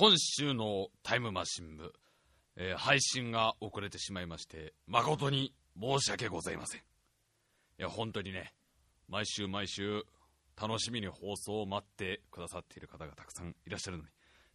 [0.00, 1.92] 今週のタイムマシン部、
[2.54, 6.80] えー配信が遅れてしまいまして、誠に申し訳ございません。
[6.82, 6.82] い
[7.78, 8.54] や、本当にね、
[9.08, 10.04] 毎週毎週、
[10.56, 14.08] 楽しみに放送を待ってくださっている方がたくさんいらっしゃるのに、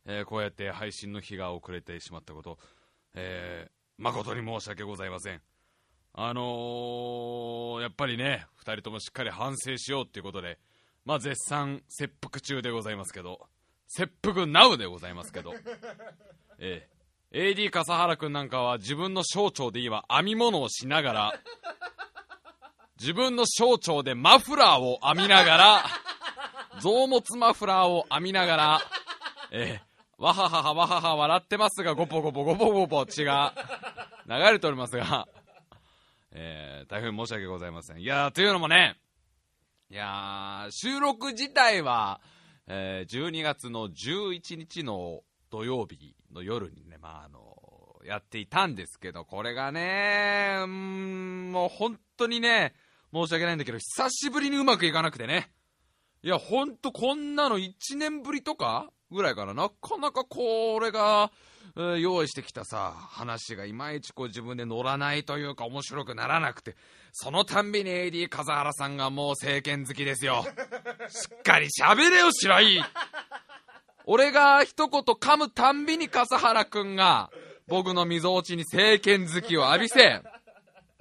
[0.06, 2.57] えーこうやって配信の日が遅れてしまったこと、
[3.14, 3.71] えー
[4.02, 5.41] 誠に申し訳ございません。
[6.14, 10.57] あのー、やっぱりね、二人ともしっかり反省しようっていうことで、
[11.04, 13.50] まあ絶賛切腹中でございますけど、
[13.96, 15.54] 切腹ナウでございますけど、
[16.57, 16.88] え
[17.32, 17.54] え。
[17.54, 21.39] AD 笠原くんなんかは自分の小腸で今編み物をしながら、
[23.00, 25.86] 自分の小腸でマフラーを編みながら、
[26.82, 28.82] 臓物マフラーを編みながら、
[29.52, 29.94] ええ。
[30.18, 33.53] わはははわはは笑ってますが、ゴポゴポゴポゴポ血が
[34.28, 35.28] 流れておりますが、
[36.31, 38.00] えー、大変申し訳ございません。
[38.00, 38.97] いやー、というのもね、
[39.91, 42.21] いやー、収録自体は、
[42.67, 47.53] えー、12月の11日の土曜日の夜にね、まあ、あの
[48.05, 52.73] やっていたんですけど、これがね、うん、もう本当にね、
[53.14, 55.52] 申し訳ないんだけど、久しぶりにうまくいかなくてね。
[56.23, 59.53] いや、ほんとこんなの1年ぶりとかぐらいかな。
[59.53, 61.31] なかなかこれが、
[61.75, 66.75] えー用意してきたさ、話がいまいちこう自分で乗らないというか面白くならなくて、
[67.16, 70.44] そのたんびに AD 風原さんがもう政権好きですよ。
[71.09, 72.83] しっかり喋れよ、白井。
[74.05, 77.30] 俺が一言噛むたんびに笠原くんが、
[77.67, 80.23] 僕の溝落ちに政権好きを浴びせ、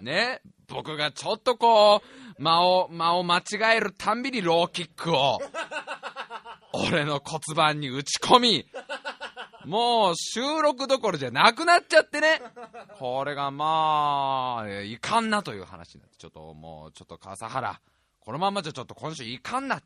[0.00, 5.40] ね、僕がちょっとこう、間を、間を間違えるたんびにローキックを、
[6.74, 8.66] 俺の骨盤に打ち込み、
[9.66, 12.40] もう収録どころじゃなくなっちゃってね。
[12.98, 17.80] これがまあ、えーいかんなという話になって、ちょっともう、ちょっと笠原、
[18.20, 19.80] このままじゃちょっと今週いかんな。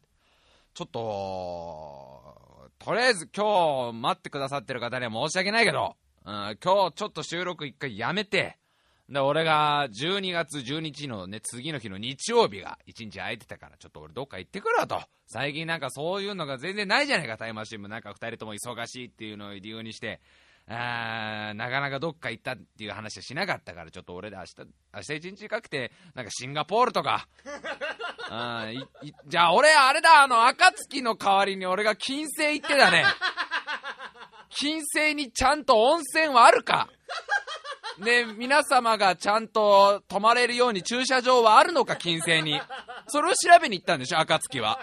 [0.75, 8.59] ちょっと、とりあえず今日待ってくださってる方には申し訳ないけど、うん、今日ちょっと収録一回やめて、
[9.09, 15.01] で、俺が12月12日のね、次の日の日曜日が1日空いてたから、ちょっと俺どっか行ってくるわと。
[15.29, 17.89] 最近なんかそういうのが全然ないじゃないか、タイムマシンも。
[17.89, 20.21] なんか二人とも忙しいっていうのを理由にして、
[20.69, 24.55] あーなかなかどっか行ったっていう話はしなかったから、ちょっと俺で明日、
[24.93, 27.29] 明日一日かけて、なんかシンガポールとか、
[28.29, 33.05] うんいいじゃあ俺、あれだ、あの、暁の代わりに俺が金星行ってだね。
[34.51, 36.89] 金星にちゃんと温泉はあるか
[37.99, 42.61] ね、皆様がちゃんと泊まれるように駐車場はあるのか、金星に。
[43.09, 44.81] それを調べに行ったんでしょ、暁は。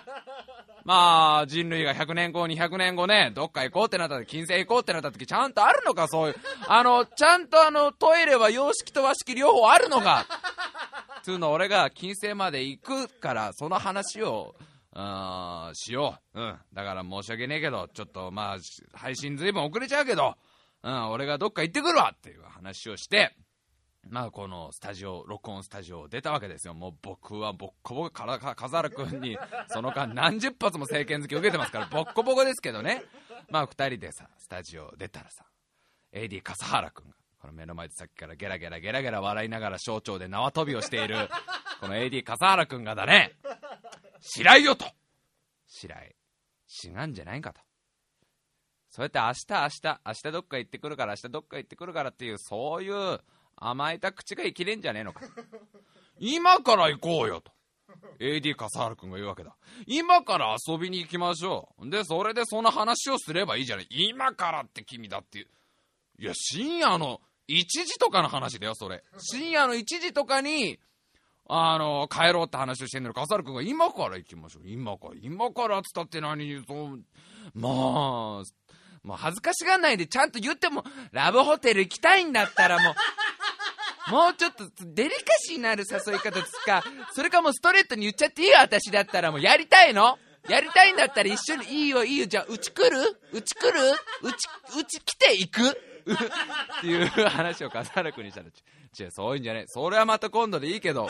[0.84, 6.36] まあ、人類が100年後、200年後ね、どっか行こうってなった時、金星行こうってなった時、ちゃんとあるのか、そういう。
[6.68, 10.26] あの、ちゃんとあの、トイレは洋式と和式両方あるのか。
[11.24, 14.56] つうの俺が金星まで行くから、その話を、
[14.96, 16.40] あーしよう。
[16.40, 16.60] うん。
[16.74, 18.58] だから申し訳ねえけど、ちょっとまあ、
[18.94, 20.36] 配信ずいぶん遅れちゃうけど、
[20.84, 23.36] うん、俺がどっか行ってくるわっていう話をして、
[24.10, 26.74] まあ、このスタジオ、録音スタジオを出たわけですよ。
[26.74, 29.38] もう僕はボッコボコからか、笠原君に、
[29.70, 33.04] その間何十発も政権付き受けてますから、ボッコボコですけどね。
[33.50, 35.46] まあ、二人でさ、スタジオ出たらさ、
[36.12, 41.30] AD 笠原君が、この目の前でさっきからゲラゲラゲラゲラ笑いながら小腸で縄跳びをしている、
[41.80, 43.34] この AD 笠原君がだね、
[44.20, 44.86] 白井よと
[45.68, 46.16] 白井、
[46.68, 47.62] 死がんじゃないかと。
[48.94, 53.20] そうやって明日明日、明日どっか行ってくるから、明日どっか行ってくるからっていう、そういう
[53.56, 55.22] 甘えた口が生きれんじゃねえのか。
[56.20, 57.52] 今から行こうよと。
[58.20, 59.56] AD 笠原君が言うわけだ。
[59.88, 61.90] 今から遊びに行きましょう。
[61.90, 63.88] で、それでその話をすればいいじゃない。
[63.90, 65.48] 今からって君だっていう。
[66.20, 69.04] いや、深夜の1時とかの話だよ、それ。
[69.18, 70.80] 深夜の1時とかに、
[71.50, 74.68] あの、帰ろうって話をしてんのに、笠原君が今から行きましょう。
[74.68, 77.04] 今から、今からっつったって何そう、
[77.54, 78.44] まあ、
[79.04, 82.96] もう恥ずかしがんないでちゃんと言っても、ラブホテル行きたいんだったらも
[84.10, 86.84] う、 もうちょっとデリカシーのある誘い方ですか、
[87.14, 89.42] それかもうストレートに言っちゃっていいよ、私だったらもう。
[89.42, 90.18] やりたいの？
[90.50, 93.22] やりたいんだったら一緒に、いいよ、いいよ、じゃあ、うち来る？
[93.32, 93.92] うち来る？
[94.24, 94.36] うち、
[94.78, 95.70] うち来ていく？
[95.70, 95.74] っ
[96.82, 99.64] ていう話を笠原君にしたら、ち違う、そういうんじゃない。
[99.68, 101.08] それはまた今度でいいけど、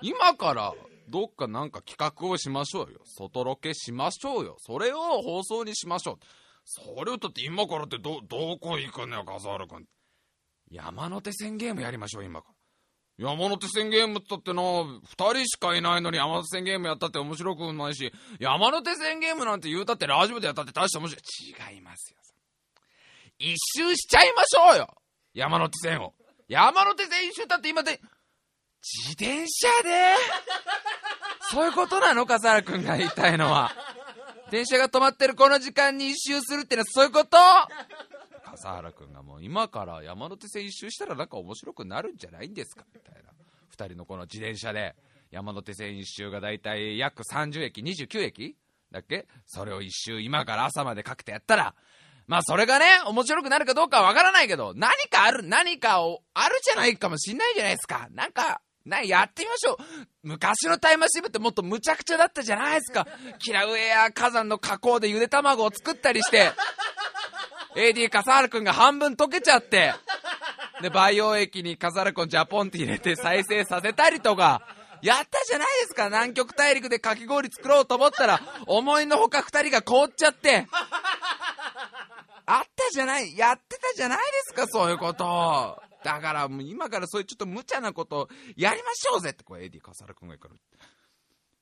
[0.00, 0.74] 今から、
[1.08, 3.00] どっかなんか企画をしましょうよ。
[3.04, 4.56] 外ロケしましょうよ。
[4.60, 6.18] それを放送にしましょう。
[6.70, 9.86] それをだって今からってど、どこ行くんだよ、笠原君。
[10.70, 12.48] 山手線ゲームやりましょう、今か
[13.18, 13.26] ら。
[13.30, 15.00] 山手線ゲームって言ってな、二
[15.40, 21.72] 人しかいないのに山手線ゲームやったって面白くないし、山手線ゲームなんて言うたってラジオでやったって大した面白い。
[21.72, 22.18] 違いますよ。
[23.38, 24.94] 一周しちゃいましょうよ
[25.32, 26.12] 山手線を。
[26.48, 27.98] 山手線一周だって今で、
[28.82, 30.14] 自転車で？
[31.50, 32.26] そういうことなの？
[32.26, 33.72] 笠原くんが言いたいのは。
[34.50, 37.36] 電車が止まってるこの時間に一周するってのはそういうこと？
[38.44, 42.84] 笠原君がもう今から山手線一周したらなんか面白くなるんじゃないんですか？
[42.94, 43.30] みたいな。
[43.76, 44.94] 2人のこの自転車で。
[45.30, 48.56] 山手線一周がだいたい約30駅29駅？
[48.90, 49.26] だっけ？
[49.46, 51.74] それを一周今から朝までかけてやったら。
[52.26, 58.08] まあそれがね面白くなるかどうかはわからないけど何かある何かをあるじゃないかもしんないじゃないですか。
[58.12, 59.76] なんかな、やってみましょう。
[60.22, 63.06] 昔のタイムマシンってもっと無茶苦茶だったじゃないですか。
[63.38, 66.52] キラウエア火山の加工でゆで卵を作ったりして、
[67.76, 69.94] AD 笠原くんが半分溶けちゃって、
[70.82, 74.62] で、培養液に笠原くんジャポンって入れて再生させたりとか、
[75.02, 76.06] やったじゃないですか。
[76.06, 80.66] 南極大陸でかき氷作ろうと思ったら、思いのほか二人が凍っちゃって。
[82.46, 85.80] あったじゃない、やってたじゃないですか、そういうこと。
[86.04, 90.54] だからもう今からそういうちょっと無茶なことやりましょうぜってこうエディ笠原君が言うから。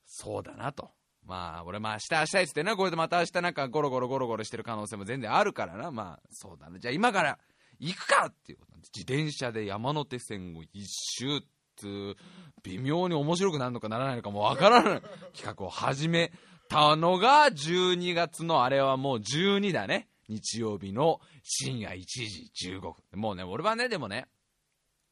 [0.06, 0.90] そうだなと。
[1.24, 5.76] まあ俺まあ明日明日っつってなこれでまた明日なんかゴロゴロゴロゴロしてる可能性も全然あるから。
[5.76, 6.78] なまあそうだな。
[6.78, 7.38] じゃあ今から
[7.80, 11.46] 行くかっていうことで自転車で山手線を一周って
[12.62, 15.02] 微妙に面白くなるのかならないのかもわからない
[15.34, 16.32] 企画を始め
[16.68, 20.08] たのが12月のあれはもう12だね。
[20.28, 22.94] 日曜日の深夜1時15分。
[23.14, 24.26] もうね、俺はね、でもね、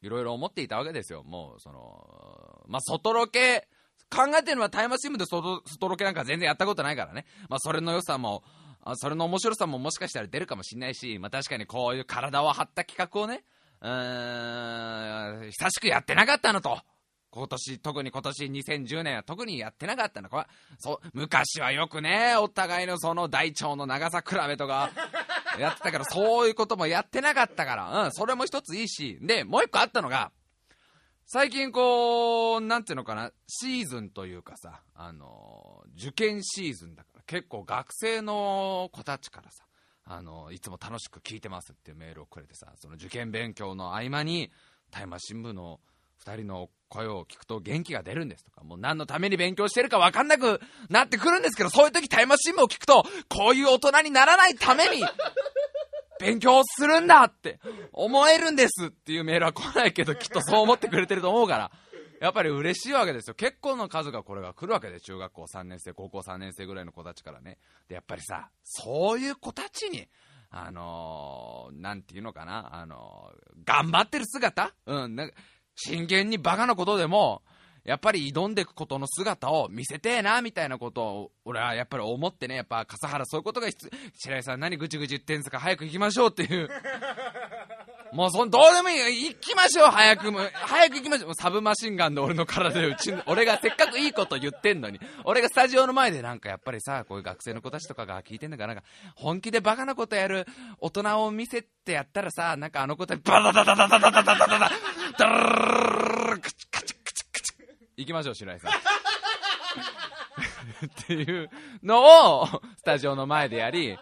[0.01, 1.23] いろいろ思っていたわけですよ。
[1.23, 3.67] もう、その、まあ、外ロケ、
[4.09, 7.25] 考えてるのはタイムシムで外外ロケなんか全然やったことないからね。
[7.49, 8.43] まあ、それの良さも、
[8.95, 13.43] それの面白さももしかしたら出るかもしれないし、まあ、確かにこういう体を張った企画をね、
[13.81, 16.79] うーん、久しくやってなかったのと。
[17.35, 20.47] 今年、特に今年2010年は特にやってなかったのか。
[20.79, 24.91] そう、昔はよくね、お互いのその大腸の長さ比べとか、
[25.59, 30.31] やってたから、そういうこともやってなかったから、うん、それも一ついいし、で、もう一個あったのが、
[31.27, 39.65] 最近こう、なんていうのかな、シーズンというかさ、あの受験シーズンだから、結構学生の子たちからさ、
[40.05, 44.51] あのいつも楽しく聞いてますっていうメールをくれてさ、その受験勉強の合間に、
[44.91, 45.79] 大麻新聞の
[46.25, 55.03] 2人の声を聞くと元気が出るんですとか、もう何のために勉強してるか分かんなくなってくるんですけど、そういう時タイムマシン部を聞くと、こういう大人にならないために、
[56.19, 57.59] 勉強するんだって
[57.91, 61.71] 思えるんですっていうメールは来ないけど、きっとそう思ってくれてると思うから、
[62.21, 63.35] やっぱり嬉しいわけですよ。
[63.35, 67.57] 結構の数がこれが来るわけで、中学校3年生、高校3年生ぐらいの子たちからね。
[67.89, 70.07] で、やっぱりさ、そういう子たちに、
[70.49, 74.73] あのー、なんていうのかな、あのー、頑張ってる姿？
[74.85, 75.35] うん、なんか、
[75.75, 77.41] 真剣にバカなことでも、
[77.83, 83.99] やっぱり挑んでいくことの姿を見せてえな、みたいなことを、俺はやっぱり思ってね、やっぱ笠原そういうことが必要。
[84.15, 85.59] 白井さん何ぐちぐち言ってんすか？
[85.59, 86.67] 早く行きましょうっていう。
[88.13, 89.29] もうそん、どうでもいい。
[89.33, 89.87] 行きましょう。
[89.87, 91.35] 早くも、早く行きましょう。
[91.35, 98.67] サブマシンガンで俺の体でうち、俺がせっかくいいこと言ってんのに、俺がスタジオの前でなんかやっぱりさ、こういう学生の子たちとかが聞いてんのか。
[98.67, 98.83] なんか、
[99.15, 100.47] 本気でバカなことやる
[100.79, 104.71] 大人を見せてやったらさ、なんかあの子たち、バタタタタタタタタタタタタ
[105.17, 105.25] ダ
[106.33, 107.53] ルカチカチカチカチ
[107.97, 108.71] 行きましょう、白井さん。
[108.71, 108.75] っ
[111.07, 111.49] ていう
[111.83, 112.47] のを、
[112.77, 113.97] スタジオの前でやり、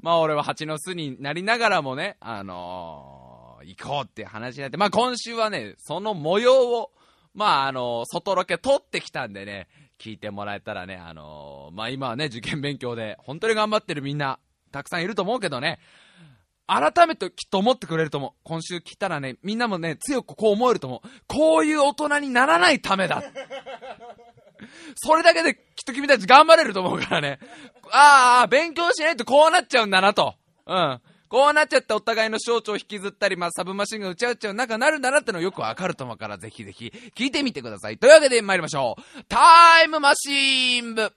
[0.00, 6.90] まあ俺は蜂の巣になりながらもね、あのー、行こうって話になって、まあ今週はね、その模様を、
[7.34, 9.68] まああのー、外ロケ撮ってきたんでね、
[9.98, 14.38] 聞いてもらえたらね、あのー、まあ今はね、受験勉強で、本当に頑張ってるみんな、
[14.72, 15.78] たくさんいると思うけどね、
[16.66, 18.30] 改めてきっと思ってくれると思う。
[18.42, 21.08] 今週来たらね、みんなもね、強くこう思えると思う。
[21.26, 23.22] こういう大人にならないためだ。
[24.96, 27.38] それだけできっと君たち頑張れると思うからね。
[27.92, 30.34] ああ、勉強しないとこうなっちゃうんだなと。
[30.66, 31.00] うん。
[31.28, 37.98] こうなっちゃってお互いの象徴を引きずったり、まあ、サブマシンが打ち合っちゃう中になるんだなってのよくわかると思うから、ぜひぜひ聞いてみてください。
[37.98, 39.24] というわけで参りましょう。
[39.28, 41.12] タイムマシーン部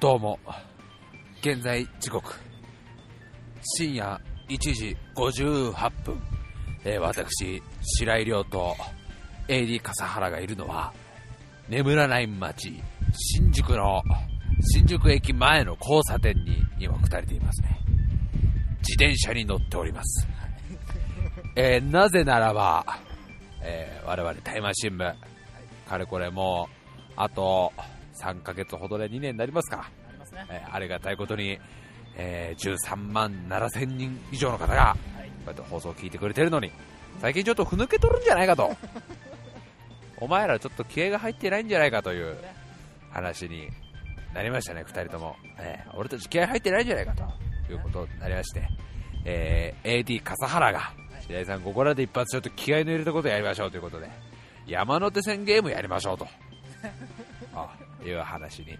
[0.00, 0.38] どうも。
[1.40, 2.32] 現在時刻。
[3.62, 6.22] 深夜1時58分、
[6.84, 8.76] えー、私白井亮と
[9.48, 10.92] AD 笠原がいるのは
[11.68, 12.80] 眠らない街
[13.12, 14.00] 新宿の
[14.60, 17.80] 新宿駅前の交差点に今2人でいますね。
[18.82, 20.28] 自転車に乗っております、
[21.56, 22.86] えー、なぜならば、
[23.62, 25.14] えー、我々タイマー新聞
[25.88, 27.72] かれこれもうあと
[28.20, 29.90] 3ヶ月ほどで2年になりますか、
[30.32, 31.58] あ、ね、えー、ありがたいことに、
[32.16, 34.98] えー13万7千人以上の方が、こ
[35.46, 36.70] うやって放送を聞いてくれてるのに、
[37.20, 38.76] 最近ちょっとふぬけとるんじゃないかと。
[40.20, 42.36] お前らちょっと気合が入ってないんじゃないかという
[43.10, 43.68] 話に
[44.34, 45.36] なりましたね、二人とも。
[45.58, 47.74] えー俺たち気合入ってないんじゃないかとい。
[47.74, 48.68] うことになりまして、
[49.24, 50.92] えー AD 笠原が、
[51.26, 54.08] 白井さん、ここらで一発ちょっと気合の入れたことをやりましょうということで、
[54.66, 56.26] 山手線ゲームやりましょうと。
[57.54, 57.68] あ
[58.04, 58.78] いう話に。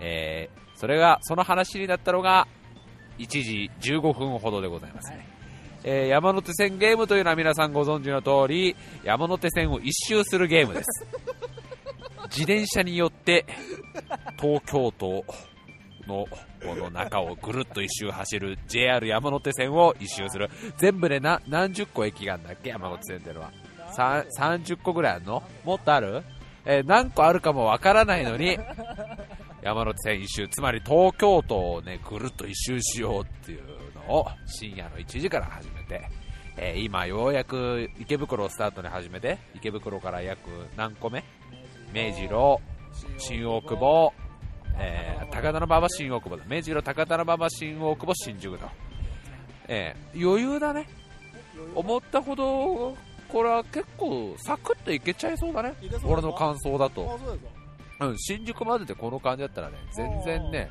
[0.00, 2.46] えーそれが、その話になったのが、
[3.18, 5.26] 1時15分ほどでございますね。
[5.82, 11.06] えー山手線ゲームというのは皆さんご存知の通り、山手線を一周するゲームです。
[12.30, 13.44] 自転車によって、
[14.40, 15.24] 東京都
[16.06, 20.48] のこの中をぐるっと一周走る JR 山手線を一周する。
[20.76, 23.50] 全部でな何十個駅があるんだっけ山手線っていうのは。
[23.92, 25.42] さ30個ぐらいあるの？
[25.64, 26.22] もっとある？
[26.64, 28.58] えー何個あるかもわからないのに、
[29.62, 33.62] 山手線一周、つまり東京都をね、ぐるっと一周しようっていう
[34.06, 36.02] のを深夜の1時から始めて、
[36.56, 41.24] えー今ようやく池袋をスタートに始めて、池袋から約何個目？
[41.92, 42.58] 明治路、
[43.18, 44.12] 新大久保、
[44.78, 46.44] えー高田馬場新大久保だ。
[46.48, 48.68] 明治路高田馬場新大久保新宿だ。
[49.68, 50.86] えー余裕だね。
[51.74, 52.96] 思ったほど、
[53.30, 55.74] これは結構サクッといけちゃいそうだね。
[56.04, 57.18] 俺の感想だと。
[58.00, 60.70] うん、新宿まででこの感じだったらね、全然ね、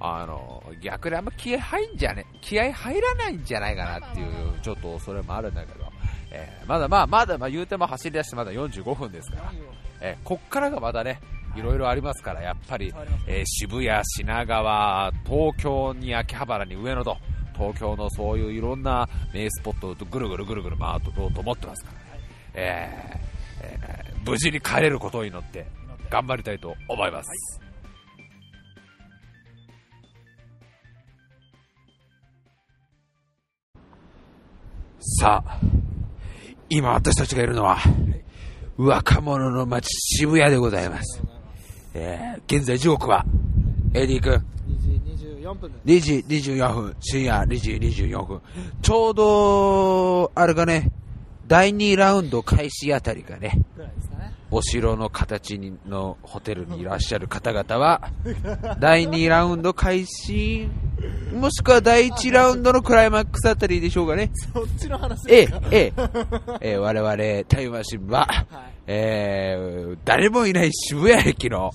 [0.00, 5.84] あの、逆にあんま気合入んじゃね、気合入らないんじゃないかなっていう、ちょっとそれもあるんだけど、
[6.30, 9.52] えーまだまあ、まだまあ言うても走り出してまだ45分ですから、
[10.00, 11.20] えーこっからがまだね、
[11.54, 11.60] い。
[11.62, 12.92] ろいろありますから、やっぱり、
[13.26, 17.18] えー渋谷、品川、東京に秋葉原に上野と、
[17.54, 22.20] 東京のそういういろんな名スポットをぐるぐるぐるぐる回ってろうと思ってますからね、
[22.54, 25.66] えーえー無事に帰れることを祈って、
[26.10, 27.60] 頑張りたいと思います。
[35.20, 35.58] さあ、
[36.70, 37.78] 今私たちがいるのは、
[38.78, 41.22] 若者の街渋谷でございます。
[41.92, 43.26] えー、現在時刻は、
[43.92, 44.53] AD 君、2時24分です
[45.84, 48.40] 2時24分、深夜2時24分。
[48.82, 50.90] ちょうど、あれがね、
[51.46, 53.60] 第2ラウンド開始あたりがね、
[54.50, 58.10] お城の形にのホテルにいらっしゃる方々は、
[58.80, 60.68] 第2ラウンド開始、
[61.34, 64.30] もしくは第1ラウンドのクライマックスあたりでしょうかね。
[64.54, 65.92] そっちの話ええええ、
[66.60, 68.46] ええ我々タイムマシンは、はい。
[68.86, 71.70] えー誰もいない渋谷駅の、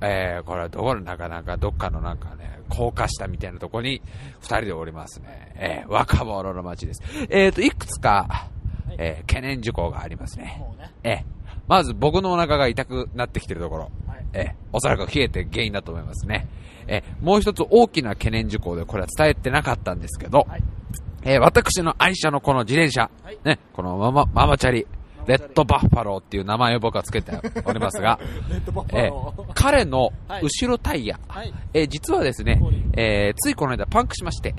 [0.00, 4.02] えーこれはどこの中なんかどっかのなんかね、高架下みたいなとこに
[4.40, 5.52] 二人でおりますね。
[5.56, 7.02] えー若者の街です。
[7.30, 8.48] えっ、と、いくつか、
[8.98, 10.62] えー懸念事項がありますね。
[11.02, 11.22] えー
[11.68, 13.90] まず僕のお腹が痛くなってきてるところ。
[14.06, 16.46] はいえーおそらく冷えて原因だと思いますね。
[16.86, 20.62] えーもう一つ大きな懸念事項でこれは伝えてなかったんですけど、はい
[21.24, 24.86] えー私の愛車のこの自転車、はいね、このママ、ママチャリ
[25.26, 28.18] レッドバッファローっていう名前を僕は付けておりますが、
[28.94, 29.10] え
[29.54, 30.42] 彼のはい。
[30.42, 31.52] 後ろタイヤ、はい。
[31.74, 34.54] えー実はですねはい、えーついこの間パンクしまして、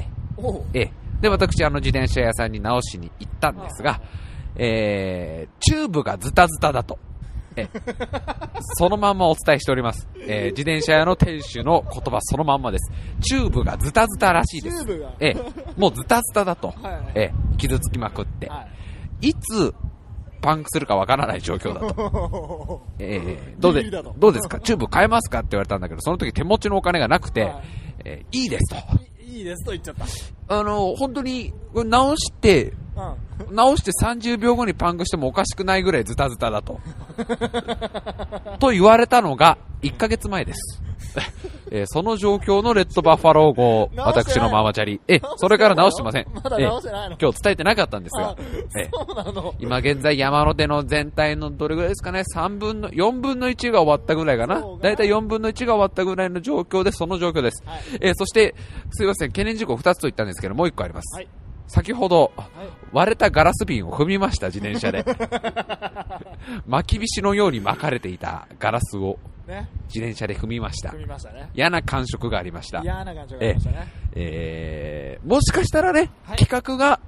[0.73, 0.89] えー
[1.21, 3.99] で、私、あの自転車屋さんに直しに行ったんですが、
[4.55, 6.99] えーチューブがズタズタだと。
[7.55, 7.67] えー
[8.79, 10.07] そのまんまお伝えしております。
[10.27, 12.91] えー自転車屋の店主の言葉そのまんまです。
[13.21, 14.85] チューブがズタズタらしいです。
[15.19, 16.67] えーもうズタズタだと。
[16.67, 16.75] はい
[17.15, 18.47] えー傷つきまくって。
[18.47, 18.67] は
[19.21, 19.29] い。
[19.29, 19.73] いつ、
[20.41, 22.81] パンクするかわからない状況だと。
[22.99, 24.59] い えーどうでどうですか？
[24.59, 27.63] チューブ変えますかって言われたんだけど、その時手持ちのお金がなくて、はい
[28.05, 28.97] えーいいですと。
[29.23, 29.95] いいですと言っちゃっ
[30.49, 36.79] あの、本当に、直して、たうん直して30秒後にパンクしてもおかしくないぐらいズタズタだと。
[38.59, 40.81] と言われたのが1ヶ月前です。
[41.71, 45.01] えーその状況のレッドバッファロー号、私のママチャリ。
[45.07, 46.27] え、それから直してません。
[46.33, 47.17] まだえ直してないの？
[47.21, 48.35] 今日伝えてなかったんですが
[49.59, 54.61] 今現在山手の全体のどれぐらいですかね、3分の、4分の1が終わったぐらいかな。
[54.81, 57.63] だいたい4分の1が終わったぐらいの状況で、その状況です。
[57.65, 57.79] はい。
[58.01, 58.55] えーそして、
[58.91, 61.15] すいません、懸念事項2つと言ったんですけど、もう1個あります。
[61.17, 61.27] はい。
[61.67, 62.47] 先ほど、はい。
[62.93, 65.03] 割れたガラス瓶を踏みました、自転車で。
[66.65, 69.69] 巻 き菱のように巻かれていたガラスをね。
[69.87, 70.89] 自転車で踏みました。
[70.91, 71.03] 組。
[71.03, 71.49] みましたね。
[71.53, 72.81] 嫌な感触がありました。
[72.81, 73.87] 嫌な感じがありましたね。
[74.15, 76.37] えー、もしかしたらね、はい。
[76.37, 76.99] 企画が、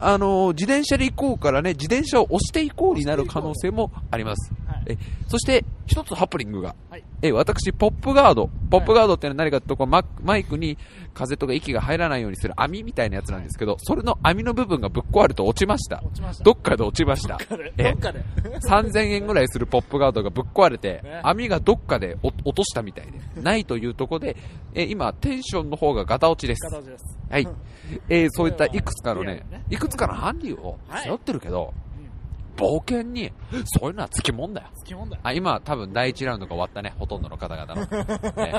[0.00, 4.52] あのー自転車で行こうからね、自転車を押していこうになる可能性もあります。
[4.66, 4.84] はい。
[4.88, 4.98] え。
[5.28, 6.76] そして、一つハプニングが。
[6.90, 8.48] はいえ、私、ポップガード。
[8.70, 10.78] ポップガードってのは何かと、こうママイクに
[11.14, 16.02] 風とか息が入らないようにする網みたいなやつなんですけど、それの網の部分がぶっ壊れて落ちました。
[16.44, 17.38] どっかで落ちました。
[17.76, 18.22] えどっかで。
[18.68, 24.36] 3000円ぐらいするポップガードがぶっ壊れてね、網がどっかでお落としたみたいで、ないというところで、
[24.74, 26.60] え今、テンションの方がガタ落ちです。
[26.70, 27.18] 形です。
[27.30, 27.48] はい。
[28.08, 31.72] えーそういったいくつかのねいくつかのハンディをはい背負ってるけど、
[32.58, 33.32] 冒険に、
[33.64, 34.68] そういうのはつきもんだよ。
[34.74, 35.20] 好きもんだよ。
[35.24, 37.86] あ、今、多分第1ラウンドが終わったね、ほとんどの方々の。
[38.36, 38.52] ね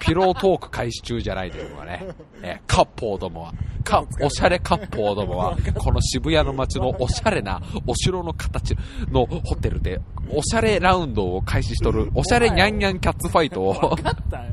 [0.00, 2.06] ピロートーク開始中じゃないというのはね、
[2.42, 8.76] えカッポーどもは、か、 おしゃれカッポーどもは、 この渋谷の街のおしゃれなお城の形
[9.10, 14.44] のホテルで、おしゃれラウンドを開始しとる、おしゃれニャンニャンキャッツファイトを、分かったよ。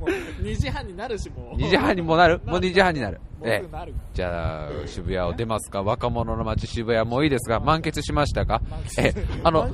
[0.00, 1.56] もう2時半になるし、もう。
[1.56, 2.40] 2時半にも なる？
[2.44, 3.20] もう2時半になる？
[3.42, 3.94] えすぐなる。
[4.14, 5.82] じゃあ、渋谷を出ますか？
[5.82, 8.60] 若者の街渋谷もいいですが、満喫しましたか？
[8.70, 9.14] 満喫え、
[9.44, 9.68] あの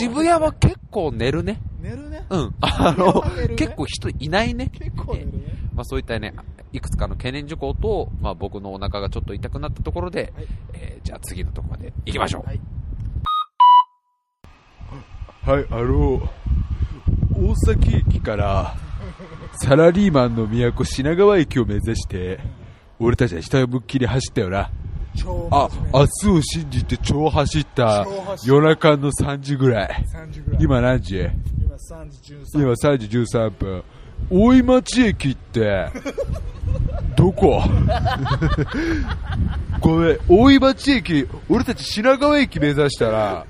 [0.00, 1.60] 渋谷は結構寝るね。
[1.80, 2.24] 寝るね。
[2.30, 2.54] うん。
[2.60, 4.68] あのね、結構人いないね。
[4.72, 5.32] 結構寝るね。
[5.74, 6.34] まあそういったね、
[6.72, 12.46] いくつかの懸念事項と、まあ僕のお腹がちょっと痛くなったところで、はいえーじゃあ次のところまで行きましょう。
[12.46, 12.60] はい。
[15.44, 16.20] はい、あの、
[17.38, 18.74] 大崎駅から
[19.58, 22.38] サラリーマンの都品川駅を目指して、
[22.98, 24.70] 俺たちは下向きり走ったよな。
[25.16, 28.06] 超あ明日を信じて超走った
[28.44, 30.04] 夜中の3時ぐらい。
[30.14, 30.62] 目3時ぐらい。
[30.62, 31.16] 今何時？
[31.18, 31.30] 今
[31.74, 33.82] 3時13今3時13分。
[34.30, 35.88] 大井町駅って、
[37.16, 37.62] どこ？
[39.80, 43.46] ごめん、大井町駅、俺たち品川駅目指したら、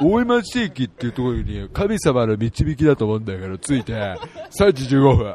[0.00, 5.34] 大井町駅っていうところに神様の導きだと思うんだけど、着いて、3時15分。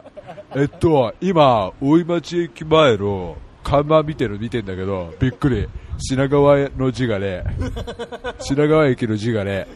[0.56, 5.68] えっと、今、大井町駅前の看板見てる見てんだけど、びっくり。
[6.02, 7.44] 品川の字がね、
[8.40, 9.68] 品川駅の字がね、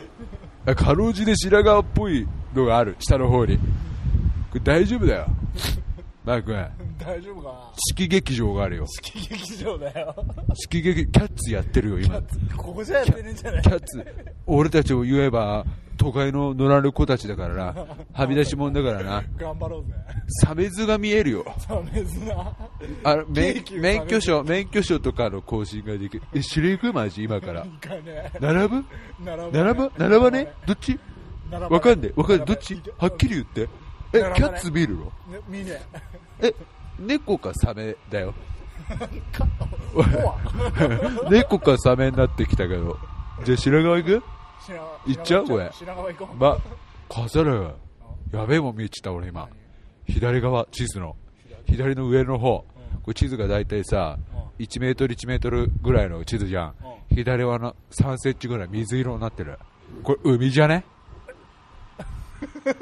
[0.66, 3.60] あかろうじで品川っぽいのがある、下の方に。
[4.54, 5.26] これ大丈夫だよ。
[6.24, 6.56] マー君、
[7.04, 7.54] 大丈夫かな？
[7.90, 8.86] 式劇場があるよ。
[8.88, 10.16] 式劇場だよ。
[10.54, 12.22] 式劇、キャッツやってるよ、今。
[12.56, 13.62] ここじゃやってねえんじゃない？
[13.64, 14.06] キャッツ、
[14.46, 15.66] 俺たちを言えば、
[15.98, 17.86] 都会の野良の子たちだからな。
[18.14, 19.24] はみ出し者だからな。
[19.38, 19.94] 頑張ろうぜ。
[20.46, 21.46] サメズが見えるよ。
[21.58, 22.56] サメズな。
[23.04, 23.64] あの、免
[24.08, 26.24] 許証、免許証とかの更新ができる。
[26.34, 27.24] え、知り行くマジ？
[27.24, 27.66] 今から。
[28.40, 28.86] 並ぶ？
[29.24, 29.92] 並並ぶ？
[29.98, 30.48] 並ばね？
[30.68, 31.00] どっち？
[31.52, 32.14] わかんねえ。
[32.16, 32.46] わかんねえ。
[32.46, 32.82] どっち？
[32.98, 33.68] はっきり言って。
[34.14, 35.12] え、キャッツ見るのね
[35.48, 35.82] 見ね
[36.42, 36.54] え、
[37.00, 38.34] 猫かサメだよ。
[41.30, 42.98] 猫かサメになってきたけど。
[43.44, 44.24] じゃあ白川行く？
[44.66, 45.48] 品川行っちゃう？
[45.48, 46.38] これ品川行こう。
[46.38, 46.58] ま、
[47.10, 47.70] 飾る。
[48.32, 49.48] やべえもん見えちゃった俺今。
[50.08, 51.16] 左側、地図の。
[51.68, 52.66] 左の上の方。
[53.04, 54.18] これ地図が大体さ、
[54.60, 56.76] 1メートル1メートルぐらいの地図じゃん。
[57.10, 59.58] 左側の3センチぐらい水色になってる。
[60.04, 60.84] これ海じゃね？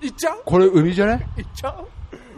[0.00, 0.42] 行っちゃう？
[0.44, 1.88] これ海じゃね行っちゃう？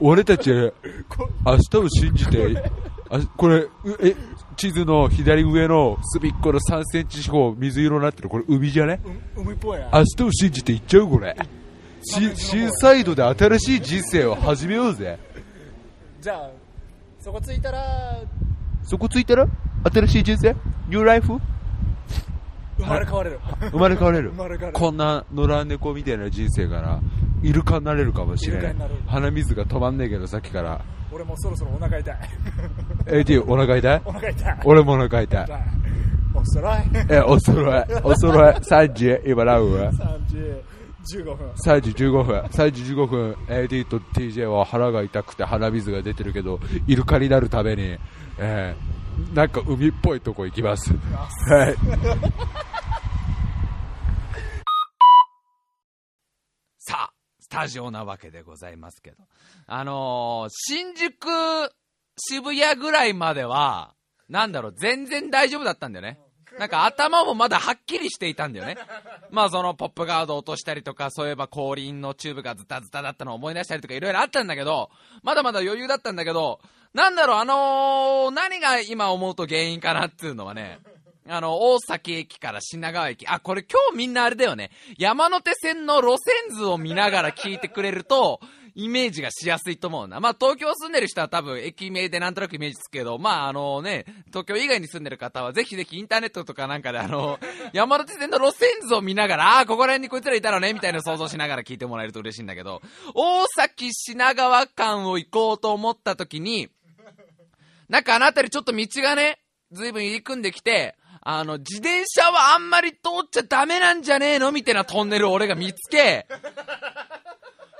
[0.00, 0.50] 俺たち、
[1.08, 2.62] こ明日を信じて、
[3.10, 3.70] あこれ、う
[4.02, 4.16] え、
[4.56, 8.28] 地図の左上の隅っこの3センチ四方水色になってる。
[8.28, 9.00] これ海じゃね
[9.36, 9.90] う海っぽいや。
[9.92, 11.08] 明日を信じて行っちゃう？
[11.08, 11.36] これ。
[12.02, 15.18] しシーサイドで新しい人生を始めようぜ。
[16.22, 16.50] じゃあ、
[17.20, 18.22] そこ着いたら、
[18.82, 19.46] そこついたら？
[19.92, 20.56] 新しい人生？
[20.88, 21.38] ニューライフ
[22.80, 23.40] 生まれ変われる。
[23.70, 24.30] 生まれ変われる。
[24.30, 24.72] 生まれ変われる。
[24.72, 27.00] こんな野良猫みたいな人生から
[27.42, 28.62] イルカになれるかもしれない。
[28.62, 28.94] イルカになる。
[29.06, 30.80] 鼻水が止まんねえけどさっきから。
[31.12, 32.16] 俺もうそろそろお腹痛い。
[33.20, 34.02] AT お腹痛い？
[34.04, 34.58] お腹痛い。
[34.64, 35.44] 俺もお腹痛い。
[35.44, 35.62] 痛い。
[36.34, 36.90] おそらい。
[37.08, 37.84] えお揃い。
[38.04, 38.54] お揃い。
[38.54, 40.26] 3時今ラウンは3
[41.02, 41.48] 時15分。
[41.66, 47.98] 3時15分3時15分 AD と TJ は腹が痛くて鼻水が出てるけどイルカになるために、
[48.38, 49.00] えー
[49.34, 50.94] なんか海っぽいとこ行きます。
[50.94, 51.74] はい
[56.90, 59.16] さあ、スタジオなわけでございますけど。
[59.68, 61.28] あのー新宿、
[62.16, 63.94] 渋谷ぐらいまでは、
[64.28, 66.18] なんだろう、全然大丈夫だったんだよね。
[66.58, 68.76] なんか頭もまだはっきりしていたんだよね。
[69.30, 74.90] まあそのポップガード落としたりとか、そういえば後輪のチューブがズタズタだったのを思い出したりとかいろいろあったんだけど、
[75.22, 76.60] まだまだ余裕だったんだけど、
[76.92, 80.80] なんだろう、あのー何が今思うと原因かなっていうのはね、
[81.30, 83.26] あの、大崎駅から品川駅。
[83.28, 84.70] あ、これ今日みんなあれだよね。
[84.98, 88.40] 山手線の路線図を見ながら聞いてくれると、
[88.74, 90.20] イメージがしやすいと思うな。
[90.20, 97.38] まあ、東京住んでる人は多分駅名でなんとなくイメージつくけど、まあ、あのね、東京以外に住んでる方はぜひぜひインターネットとかなんかであの、
[97.72, 102.80] 山手線の路線図を見ながら、ああー、ここら辺にこいつらいたのね、みたいな想像しながら聞いてもらえると嬉しいんだけど、
[103.14, 106.68] 大崎品川間を行こうと思った時に、
[107.88, 109.40] なんかあの辺りちょっと道がね、
[109.72, 116.26] ずいぶん入り組んできて、あの、自転車はあんまり通っちゃダメなんじゃねえのみたいなトンネルを俺が見つけ、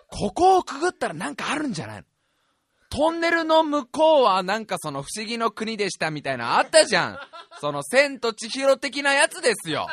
[0.08, 2.04] ここをくぐったらなんかあるんじゃないの
[2.90, 7.18] トンネルの向こうはなんかその不思議の国でしたみたいなあったじゃん。
[7.60, 9.86] その千と千尋的なやつですよ。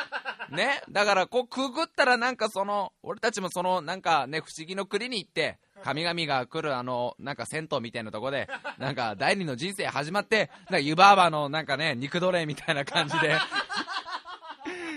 [0.52, 0.82] ね？
[0.90, 13.38] だからこうくぐったらなんかその、俺たちもそのなんかね、不思議の国に行って、神々が来るあの、なんか銭湯みたいなとこで、なんか第二の人生始まって、なんか湯婆婆のなんかね、肉奴隷みたいな感じで、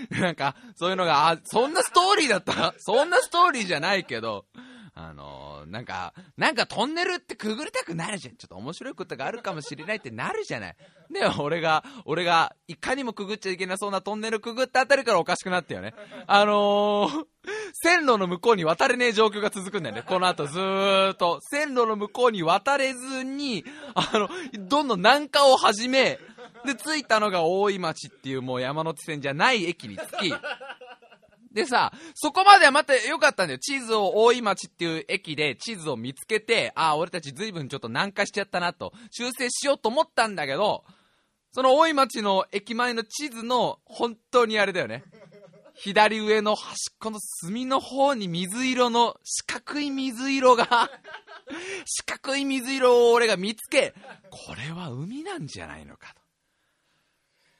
[0.19, 2.73] なんか、そういうのが、あ、そんなストーリーだった？
[2.79, 4.45] そんなストーリーじゃないけど、
[4.93, 8.35] あのーなんか、なんかトンネルってくぐりたくなるじゃん。
[8.35, 10.75] ちょっと面白いことがあるかもしれないってなるじゃない。
[11.09, 15.93] で、俺が、俺が、いかにもくぐっちゃいけなそうなトンネルくぐったあたりからおかしくなったよね。
[16.27, 17.25] あのー、
[17.73, 20.03] 線路の向こうに渡れねえ状況が続くんだよね。
[20.05, 21.39] この後ずーっと。
[21.41, 23.63] 線路の向こうに渡れずに、
[23.95, 24.29] あの、
[24.67, 26.19] どんどん南下を始め、
[26.65, 30.33] で、着いたのが大井町っていうもう山手線じゃない駅に着き、
[31.51, 33.59] でさ、そこまではまた良かったんだよ。
[33.59, 40.85] 地図を大井町っていう駅で地図を見つけて、ああ、俺たち随分ちょっと南下しちゃったなと、修正しようと思ったんだけど、
[41.51, 45.03] その大井町の駅前の地図の本当にあれだよね。
[45.75, 50.89] 左上の端っこの隅の方に水色の四角い水色が
[51.85, 53.93] 四角い水色を俺が見つけ、
[54.29, 56.21] これは海なんじゃないのかと。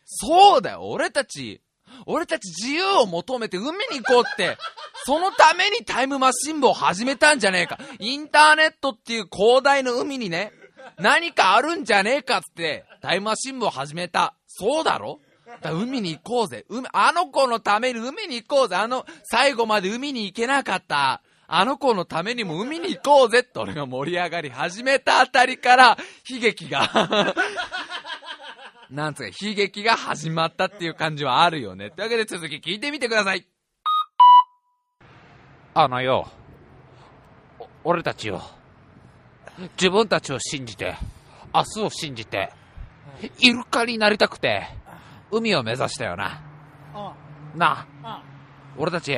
[0.06, 1.62] そうだよ、俺たち、
[2.06, 4.58] 俺たち自由を求めて海に行こうって、
[5.06, 7.80] そのためにタイムマシン部を始めたんじゃねえか。
[8.00, 10.52] インターネットっていう広大な海にね、
[11.00, 14.36] 何かあるんじゃねえかっつって、タイムマシン部を始めた。
[14.48, 15.20] そうだろ？
[15.62, 16.66] だ海に行こうぜ。
[16.70, 18.76] 海、あの子のために海に行こうぜ。
[18.78, 21.22] あの、最後まで海に行けなかった。
[21.54, 25.98] あの子のためにも海に行こうぜって俺が盛り上がり始めたあたりから、
[26.30, 27.36] 悲劇が
[28.92, 31.92] なんつうか、悲劇が始まったっていう感じはあるよね。
[31.92, 33.48] というわけで続き聞いてみてください。
[35.74, 36.28] あのよ、
[37.58, 38.42] お俺たちよ、
[39.80, 40.98] 自分たちを信じて、
[41.54, 42.52] 明日を信じて、
[43.40, 44.68] イルカになりたくて、
[45.32, 46.42] 海を目指したよな。
[46.94, 47.16] あ
[47.56, 48.24] なあ
[48.78, 49.18] 俺たち、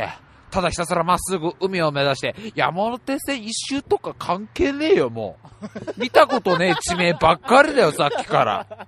[0.52, 6.00] ただひたすらまっすぐ海を目指して、山手線一周とか関係ねえよ、もう。
[6.00, 8.88] 見たことねえ地名ばっかりだよ、さっきから。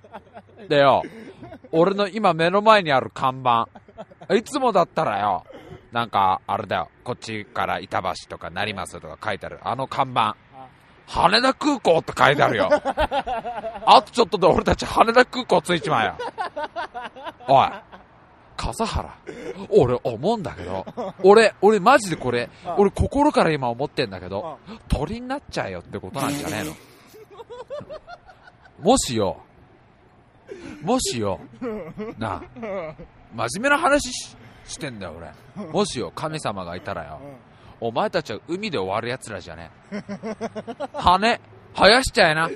[0.68, 1.04] でよ、
[1.72, 3.68] 俺の今目の前にある看板。
[4.36, 5.46] いつもだったらよ、
[5.92, 10.36] なんか、あれだよ、こっちから板橋とか成増とか書いてある、あの看板。
[11.08, 12.70] 羽田空港って書いてあるよ。
[13.86, 16.16] あとちょっとで俺たち羽田空港着いちまうよ。
[17.48, 17.70] おい、
[18.58, 19.16] 笠原、
[19.70, 20.86] 俺思うんだけど、
[21.24, 26.74] 俺、俺マジでこれ、俺心から今思ってんだけど、鳥になっちゃえよってことなんじゃねえの。
[28.80, 29.38] もしよ、
[30.82, 31.40] もしよ、
[32.18, 32.96] なあ、
[33.36, 35.14] 真面目な話ししてんだよ
[35.56, 35.66] 俺。
[35.72, 37.20] もしよ、神様がいたらよ、
[37.80, 39.72] お前たちは海で終わる奴らじゃね
[40.94, 41.40] 羽、
[41.76, 42.50] 生やしちゃえな。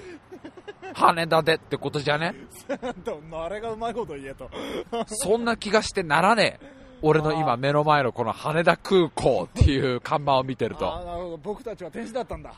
[0.93, 2.33] 羽田でってことじゃね
[3.31, 4.49] あれがうまいこと言えと。
[5.07, 6.79] そんな気がしてならねえ。
[7.01, 11.39] 俺の今目の前のこの羽田空港っていう看板を見てるあと。
[11.41, 12.53] 僕たちは天使だったんだ。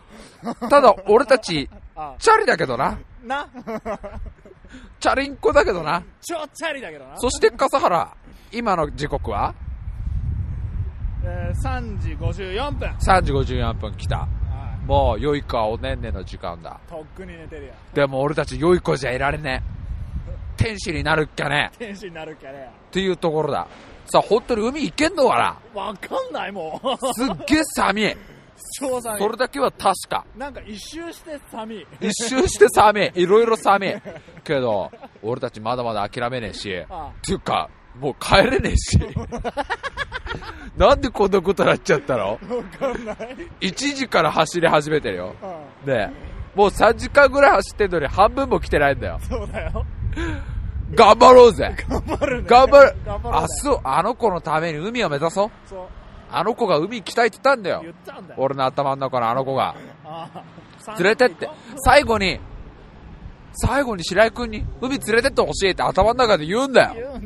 [0.69, 2.97] ただ俺たち、 あチャリだけどな。
[3.23, 3.47] な
[5.01, 6.03] チャリンコだけどな。
[6.21, 7.17] ちょチャリだけどな。
[7.17, 8.15] そして笠原、
[8.51, 9.55] 今の時刻は
[11.23, 12.87] えー、3時54分。
[12.99, 14.27] 3時54分来た。
[14.85, 16.79] もう良い子はおねんねの時間だ。
[16.87, 17.73] とっくに寝てるや。
[17.95, 19.63] でも俺たち良い子じゃいられね
[20.59, 20.63] え。
[20.63, 22.69] 天使になるっきゃね天使になるっけね。
[22.89, 23.67] っていうところだ。
[24.05, 27.13] さあ、本当に海行けんのかなわかんないもう。
[27.13, 28.15] すっげえ寒い。
[28.61, 30.25] それだけは確か。
[30.37, 31.87] なんか一周して寒い。
[31.99, 33.11] 一周して寒い。
[33.15, 33.95] いろいろ寒い。
[34.43, 37.69] けど、俺たちまだまだ諦めねえし、あっていうか、
[37.99, 38.99] もう帰れねえし。
[40.77, 42.31] なんでこんなことなっちゃったの？
[42.31, 42.37] わ
[42.79, 43.17] かんない。
[43.59, 45.35] ?1 時から走り始めてるよ。
[45.85, 46.31] うんねえ。
[46.55, 49.19] もう3時間ぐらい走ってんのに半分も来てないんだよ。
[49.29, 49.85] そうだよ。
[50.93, 52.49] 頑張ろうぜ頑張るね。
[52.49, 55.51] 頑張る頑張ろうぜ明日、あの子のために海を目指そう。
[55.65, 55.87] そう。
[56.31, 58.19] あの子が海行きたいって言ったんだよだよ。
[58.37, 59.75] 俺の頭の中のあの子が。
[60.97, 61.49] 連れてって。
[61.83, 62.39] 最後に、
[63.53, 67.19] 最後に白井君に海連れてってほしいって頭の中で言うんだよ。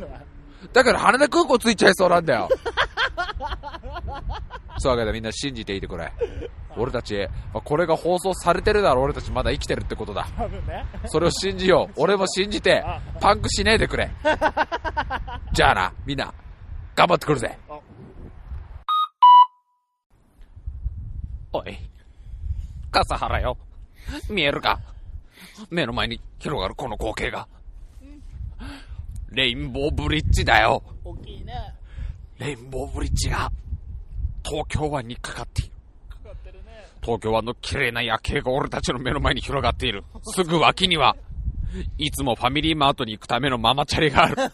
[0.73, 2.49] だから羽田空港着いちゃいそうなんだよ。
[4.79, 6.11] そういうわけでみんな信じていてくれ。
[6.77, 10.27] 俺たち、まあこれが放送されてるなら俺たちまだ生きてるってことだ。
[11.05, 11.93] それを信じよう。
[12.01, 12.83] 俺も信じて、
[13.21, 14.11] パンクしねえでくれ。
[15.53, 16.33] じゃあな、みんな、
[16.95, 17.57] 頑張ってくるぜ。
[21.57, 21.77] おい、
[22.91, 23.57] 笠原よ。
[24.29, 24.79] 見えるか？
[25.69, 27.47] 目の前に広がるこの光景が。
[29.31, 30.83] レインボーブリッジだよ。
[31.03, 31.53] 大きいね。
[32.39, 33.49] レインボーブリッジが
[34.43, 35.71] 東京湾にかかっている。
[36.09, 36.71] かかってるね。
[37.01, 40.03] 東京湾の綺麗な夜景が俺たちの目の前に広がっている。
[40.23, 41.15] すぐ脇には、
[41.97, 44.35] いつもファミリーマートに行くためのママチャリがある。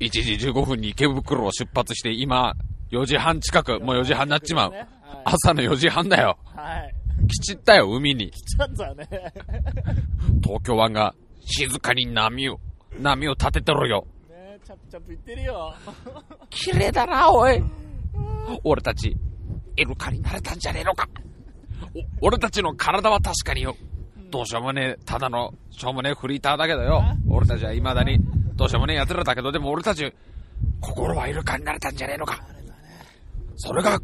[0.00, 2.54] 1時15分に池袋を出発して今、
[2.90, 4.70] 4時半近く、もう4時半になっちまう。
[4.70, 4.86] はい。
[5.24, 6.38] 朝の4時半だよ。
[6.44, 6.94] はい。
[7.28, 8.30] 来ちったよ、海に。
[8.30, 9.08] ちょっとね。
[10.42, 12.58] 東京湾が静かに波を、
[12.98, 14.06] 波を立ててろよ。
[14.28, 15.74] ねチャプチャプ言ってるよ。
[16.50, 17.62] 綺麗だな、おい。
[18.64, 19.16] 俺たち、
[19.76, 21.08] イルカになれたんじゃねえのか。
[22.20, 23.76] お俺たちの体は確かによ。
[24.30, 27.02] どうしようもねえ、ただの、しょうもねえフリーターだけどよ。
[27.28, 28.18] 俺たちは未だに、
[28.54, 30.12] どうしようもねえ奴らだけど、でも俺たち、
[30.80, 32.40] 心はイルカになれたんじゃねえのか。
[33.62, 34.00] それが、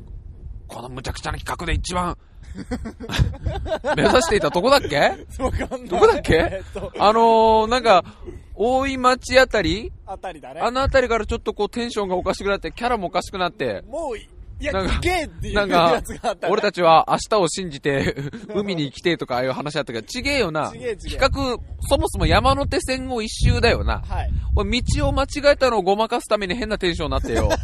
[0.68, 2.16] この無茶苦茶な企画で一番、
[3.96, 4.96] 目指していたとこだっけ？
[5.42, 5.88] わかんない。
[5.88, 6.34] どこだっけ？
[6.34, 8.04] えっと、あのー、なんか、
[8.54, 9.92] 大井町あたり？
[10.06, 10.60] あたりだね。
[10.60, 14.16] あのあたりからちょっとこうテンションがおかしくなって、キャラもおかしくなって、もう
[14.64, 15.08] や、なんかって
[15.48, 16.52] いうやかつがあった、ね。
[16.52, 18.16] 俺たちは明日を信じて、
[18.54, 20.70] 海に来てとかああいう話あったけど、ちげえよな。
[20.70, 24.02] ちげえちげえ企画、そもそも山手線を一周だよな。
[24.06, 24.30] はい。
[24.54, 27.50] 俺、道を間違えたのをごまかすために変なテンションになってよ。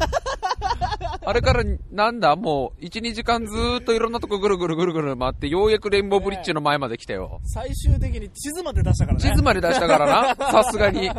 [1.24, 7.40] あれから、なんだ、もう、1、2時間ずーっといろんなとこぐるぐるぐるぐる回って、ようやくレインボーブリッジの前まで来たよ。
[7.44, 9.22] 最終的に地図まで出したからね。
[9.31, 11.11] 地図まで出したからな、 さすがに。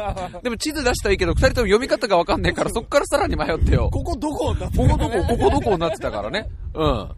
[0.44, 3.90] でも地図出したらいいけど、二人とも読み方がわかんねえから、そっからさらに迷ってよ。
[3.92, 4.54] ここどこ？
[4.54, 5.63] だここどこ、ここどこ？
[5.72, 6.50] になってたからね。
[6.74, 7.12] うん。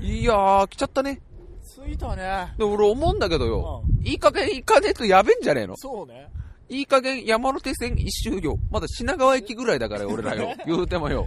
[0.00, 1.20] いやー、来ちゃったね。
[1.62, 2.54] 着いたね。
[2.58, 3.82] で、俺思うんだけどよ。
[4.02, 6.28] いい加減行かねえとやべえんじゃねえのそうね。
[6.68, 8.58] いい加減山手線一周よ。
[8.70, 10.54] まだ品川駅ぐらいだからよ、 俺らよ。
[10.66, 11.26] 言うてもよ。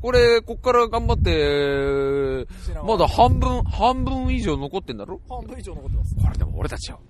[0.00, 2.46] これ、こっから頑張って、
[2.86, 6.14] まだ半分、半分以上残ってんだろ半分以上残ってます。
[6.14, 7.00] これでも俺たちよ。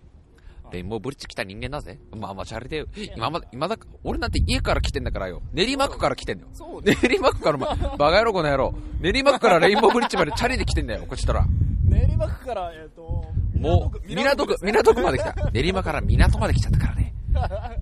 [0.73, 1.99] レインボーブリッジ来た人間だぜ。
[2.17, 2.85] まあまあ、チャリで、
[3.17, 5.43] 今まで、今だか、俺なんて家から来てんだからよ。
[5.53, 6.51] 練馬区から来てんだよ。
[6.83, 8.75] 練馬区から、ま、 バカ野郎この野郎。
[9.01, 11.47] 練馬区からレインボーブリッジまでチャリで来てんだよ、こっちとら。
[11.85, 13.25] 練馬区から、えっ、と、
[13.59, 15.35] もう、港区、港区まで来た。
[15.51, 17.15] 練馬から港まで来ちゃったからね。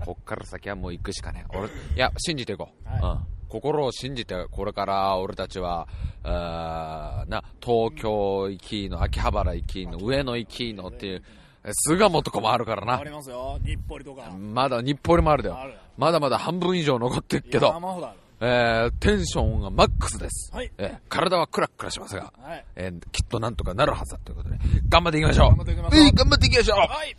[0.05, 1.45] こっから先はもう行くしかね。
[1.51, 2.89] 俺、いや、信じていこう。
[2.89, 3.37] はいうん。
[3.49, 5.87] 心を信じて、これから俺たちは、
[6.25, 11.23] な、東京行きの、秋葉原行きの、上野行きのっていう、
[11.67, 13.11] え巣鴨とかもあるからなあり。
[13.11, 13.59] ますよ。
[13.65, 14.31] 日暮里とか。
[14.31, 15.59] まだ日暮里もあるだよ。
[15.97, 18.19] まだまだ半分以上残ってるけど、山ほどある。
[18.39, 20.55] えー、テンションがマックスです。
[20.55, 20.71] はい。
[20.79, 22.65] えー体はクラックラしますが、はい。
[22.77, 25.49] えーきっとなんとかなるはずだということで、頑張っていきましょう。
[25.49, 26.79] 頑張っていきましょうえい頑張っていきましょう。
[26.79, 27.17] はい。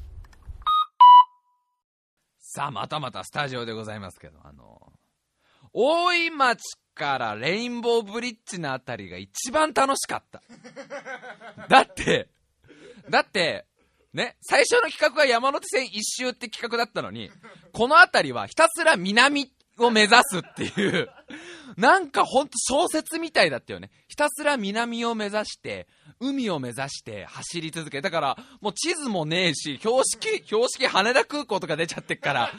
[2.40, 4.94] さあ、またまたスタジオでございますけど、あの、
[5.74, 10.42] 大井町からレインボーブリッジのあたりが一番楽しかった。
[11.68, 12.30] だって、
[13.10, 13.66] だって、
[14.14, 17.32] ね、最初の企画が山手線一周って企画だったのに、
[17.74, 21.10] このあたりはひたすら南を目指すっていう、
[21.78, 23.92] なんかほんと小説みたいだったよね。
[24.08, 25.88] ひたすら南を目指して、
[26.20, 28.02] 海を目指して走り続け。
[28.02, 32.52] だから、もう地図もねえし、標識、標識羽田空港とか出ちゃってっから、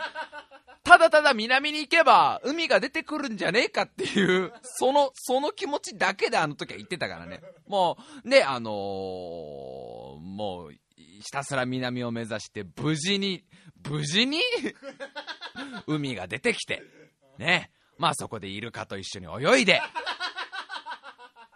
[0.84, 7.42] ただただ南に行けば海が出てくるんじゃねえかっていう、その、その気持ちだけであの時は言ってたからね。
[7.66, 8.72] もう、で、あのー
[10.20, 10.74] もう、
[11.20, 13.44] ひたすら南を目指して、無事に、
[13.88, 14.40] 無事に、
[15.86, 16.82] 海が出てきて、
[17.38, 17.70] ね。
[17.98, 19.82] まあそこでイルカと一緒に泳いで、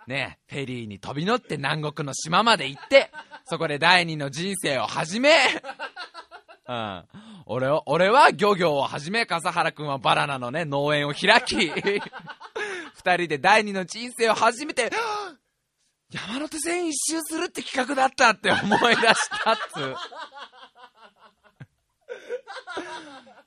[0.07, 3.11] ね、フェリーに飛び乗って南国の島まで行って、
[3.45, 5.31] そこで第二の人生を始め、
[6.69, 7.05] うん。
[7.47, 14.91] 俺を、俺は漁業を始め、笠原くんはバナナのね、農園を開き、二人で第二の人生を始めて、
[16.13, 19.97] 山手線一周するって企画だったって思い出したっつう。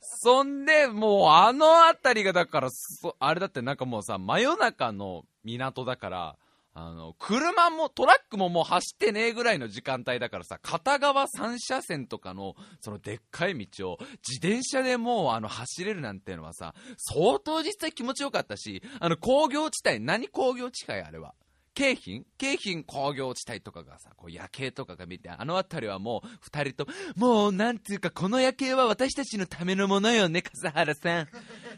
[0.00, 6.36] そんで、もうあの辺りがだから、そあれだってなんかもうさ、真夜中の港だから、
[6.78, 13.98] あの、車も、トラックももう走ってねえぐらいの時間帯だからさ、片側3車線とかの、そのでっかい道を、
[14.28, 21.34] 自転車でもう、あの、走れるなんていうのはさ、相当実際気持ちよかったし、あの、工業地帯、何工業地帯あれは。
[21.76, 22.24] 京浜？
[22.38, 31.28] 京浜工業地帯とかがさ、こう夜景とかが見て、あの辺りはもう二人と、もうなんていうかこの夜景は私たちのためのものよね、笠原さん。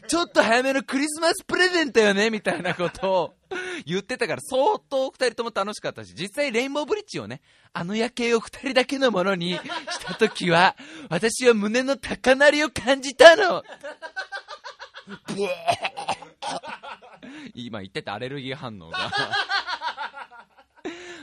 [0.07, 3.33] ちょっと早めのクリスマスプレゼントよね、みたいなことを
[3.85, 7.41] 言ってたから相当二人とも楽しかったし、実際レインボーブリッジをね、
[7.73, 9.61] あの夜景を二人だけのものに し
[10.05, 10.77] た時は、
[11.09, 13.63] 私は胸の高鳴りを感じたの。
[17.53, 19.11] 今言ってたアレルギー反応が。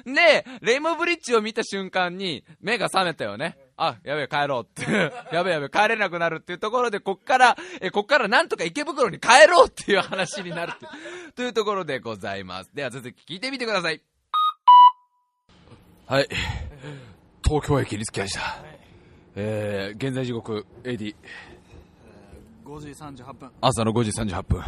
[0.06, 3.58] で、レインボーブリッジを見た瞬間に目が覚めたよね。
[3.76, 4.90] あ、やべえ、帰ろうって。
[5.34, 12.70] やべえやべえ、帰れなくなるっていうところで、こっから、え、こっからなんとか池袋に帰ろうっていう話になるっていう というところでございます。
[12.72, 14.00] では続き聞いてみてください。
[16.06, 16.28] はい。
[17.44, 18.64] 東京駅に着きました。
[19.34, 21.16] えー、現在時刻、AD、
[22.64, 24.62] 5時38分朝の5時38分。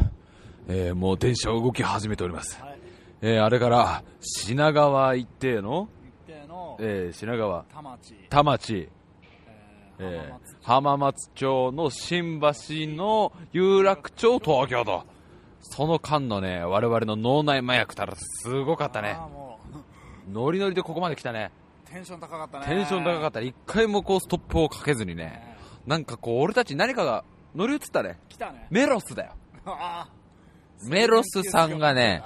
[0.68, 2.60] えー、もう電車動き始めております。
[3.20, 5.88] はいえー、あれから、品川一定の、
[6.26, 6.76] 一定の。
[6.80, 7.64] えー、品川、
[8.30, 8.98] 田町、えー
[10.00, 11.72] え浜松町。
[11.72, 12.46] の新橋
[12.94, 15.04] の有楽町東京と、
[15.60, 19.18] その間のね、我々の脳内麻薬たらすごかったね。
[20.30, 21.50] ノリノリでここまで来たね。
[21.86, 22.66] テンション高かったね。
[22.66, 23.40] テンション高かった。
[23.40, 28.20] 一回もこうストップをかけずにね、なんかこう俺たち何かが乗り移ったね。
[28.28, 28.68] 来たね。
[28.70, 29.32] メロスだよ。
[29.66, 30.08] あ
[30.84, 32.22] メロスさんがね、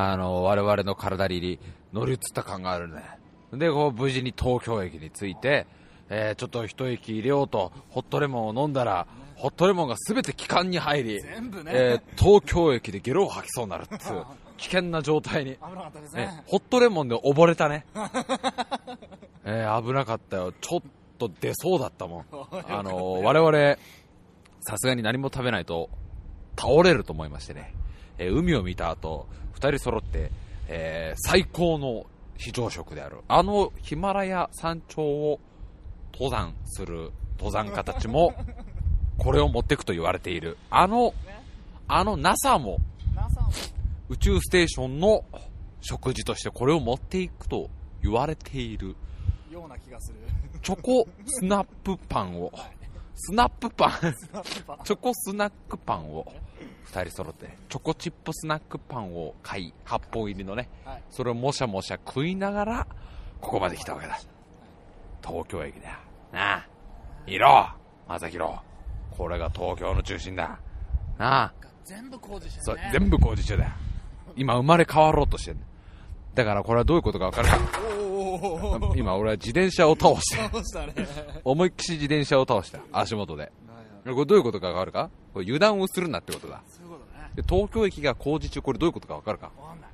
[0.00, 1.58] あの、我々の体に
[1.92, 3.02] 乗り移った感があるね。
[3.52, 5.66] で、こう、無事に東京駅に着いて、
[6.10, 11.22] えーちょっと一息入れようと、ホットレモンを飲んだら、ホットレモンが全て気管に入り、ね、
[11.66, 14.24] えー東京駅でゲロを吐きそうになるっていう、
[14.56, 15.56] 危険な状態に。
[15.56, 17.84] 危なかったですねね、ホットレモンで溺れたね。
[19.44, 20.52] えー危なかったよ。
[20.52, 20.82] ちょっ
[21.18, 22.24] と出そうだったもん。
[22.68, 23.76] あのー我々、
[24.60, 25.88] さすがに何も食べないと
[26.58, 27.74] 倒れると思いましてね。
[28.18, 30.30] えー海を見た後、二人揃って、
[30.68, 33.18] えー最高の非常食である。
[33.28, 35.40] あのヒマラヤ山頂を
[36.12, 38.34] 登山する登山家たちも、
[39.18, 40.56] これを持っていくと言われている。
[40.70, 41.14] あの、
[41.88, 42.78] あの NASA も、
[43.14, 43.50] NASA も。
[44.08, 45.24] 宇宙ステーションの
[45.80, 47.68] 食事としてこれを持っていくと
[48.02, 48.96] 言われている。
[49.50, 50.18] ような気がする。
[50.62, 52.52] チョコスナップパンを。
[53.14, 53.90] スナップパン。
[54.84, 56.26] チョコスナックパンを
[56.86, 61.02] 2人揃ってチョコチップスナックパンを買い8本入りのねはい。
[61.10, 62.86] それをもしゃもしゃ食いながら
[63.40, 64.18] ここまで来たわけだ。
[65.24, 65.90] 東京駅だ。
[65.90, 65.96] よ
[66.32, 66.66] なあ。
[67.26, 67.68] 見ろ。
[68.08, 68.52] 正宏
[69.10, 70.58] これが東京の中心だ。
[71.18, 71.52] なあ。
[71.84, 73.70] 全部工事してそうるね全部工事中だよ
[74.36, 75.56] 今生まれ変わろうとしてる
[76.34, 77.58] だからこれはどういうことか分かるか？
[78.94, 80.40] 今俺は自転車を倒して。
[81.44, 82.80] 思いっきし自転車を倒した。
[82.92, 83.50] 足元で。
[84.04, 85.10] これどういうことか分かるか？
[85.38, 86.60] これ油断をするなってことだ。
[86.68, 87.30] そういうことね。
[87.36, 89.52] で東京駅が工事中これどういうことか分かるか？
[89.60, 89.90] わかんない。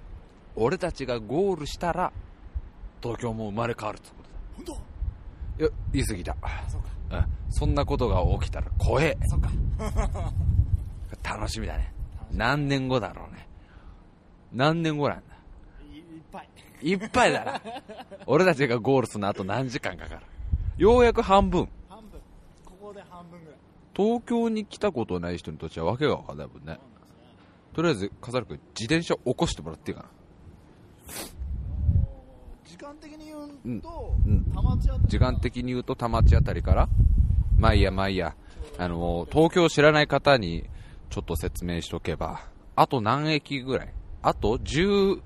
[0.56, 2.12] 俺たちがゴールしたら
[3.02, 4.72] 東京も生まれ変わるってこと本当？
[4.72, 4.78] だ
[5.58, 6.36] いや言い過ぎた。
[6.68, 6.80] そう
[7.10, 7.18] か。
[7.18, 7.26] うん。
[7.50, 9.16] そんなことが起きたら怖え。
[9.28, 9.50] そっか。
[11.36, 11.92] 楽しみだね。
[12.32, 13.46] 何年後だろうね。
[14.52, 15.34] 何年後なんだ？
[15.92, 16.48] いいっぱい。
[16.82, 17.60] いっぱいだな。
[18.26, 20.22] 俺たちがゴールするのあと何時間かかる？
[20.78, 21.68] ようやく半分。
[21.88, 22.20] 半分。
[22.64, 23.53] ここで半分ぐらい
[23.96, 26.78] 東京に来たことない人にとってはわけが分かんないもんね。
[27.74, 30.08] とりあえず笠原君自転車起こしてもらっていいかな。
[32.64, 34.44] 時間的に言うと、うん
[35.06, 36.88] 時間的に言うと田町あたりから
[37.58, 38.34] まあいいやまあいいや。
[38.78, 40.64] あの東京を知らない方に
[41.10, 43.94] ちょっと説明しとけばあと何駅ぐらい？
[44.22, 45.20] あと10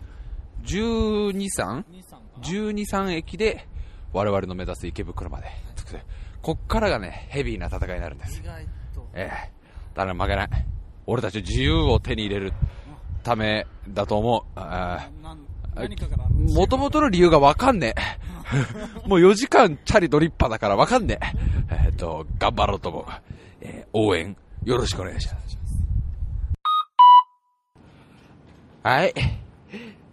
[0.65, 1.85] 12、3?
[1.89, 2.43] 兄さんかな。
[2.43, 3.67] 12、3駅で
[4.13, 5.47] 我々の目指す池袋まで
[6.43, 8.41] こっからがねヘビーな戦いになるんです。
[8.41, 9.09] 意外と。
[9.15, 9.51] ええ。
[9.95, 10.49] だから負けない。
[11.07, 12.53] 俺たち自由を手に入れる
[13.23, 14.61] ためだと思う。
[16.55, 18.29] もともとの理由がわかんねえ。
[19.09, 21.19] もう4時間チャリドリッパだからわかんね
[21.71, 21.79] え。
[21.87, 23.05] えっと頑張ろうと思う、
[23.61, 25.59] えー応援よろしくお願いします。
[28.83, 29.15] はい。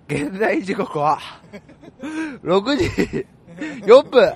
[0.07, 1.19] 現在時刻は
[2.43, 3.25] 6時
[3.86, 4.34] 4分、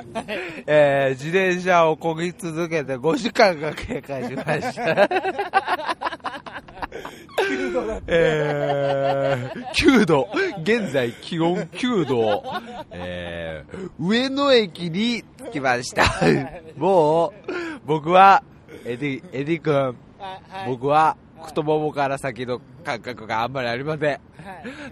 [0.65, 5.09] えー、自転車をこぎ続けて5時間が経過しました。
[8.07, 10.29] えー、9度。
[10.61, 12.43] 現在気温9度。
[12.91, 16.03] えー、上野駅に着きました。
[16.77, 17.33] もう、
[17.85, 18.43] 僕は、
[18.85, 19.93] エディ、エディ君、はい
[20.49, 24.09] はい僕は、太ももから先の感覚があんまりありません。
[24.09, 24.19] はい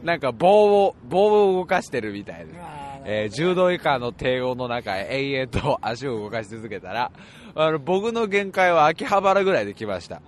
[0.04, 2.87] なんか棒を、棒を動かしてるみたいです。
[3.06, 7.12] えー10度以下の低温の中へ延々と足を動かし続けたら、
[7.56, 10.22] あの、僕の限界は秋葉原ぐらいで来ました。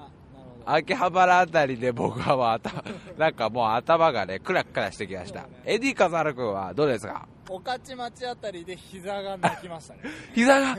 [0.65, 2.84] 秋葉原あたりで僕はもう頭、
[3.17, 5.45] なんかもう頭がね、クラクラしてきました。
[5.65, 7.27] エディカザル君はどうですか？
[7.47, 10.01] 御徒町あたりで膝が泣きましたね。
[10.36, 10.77] 膝が、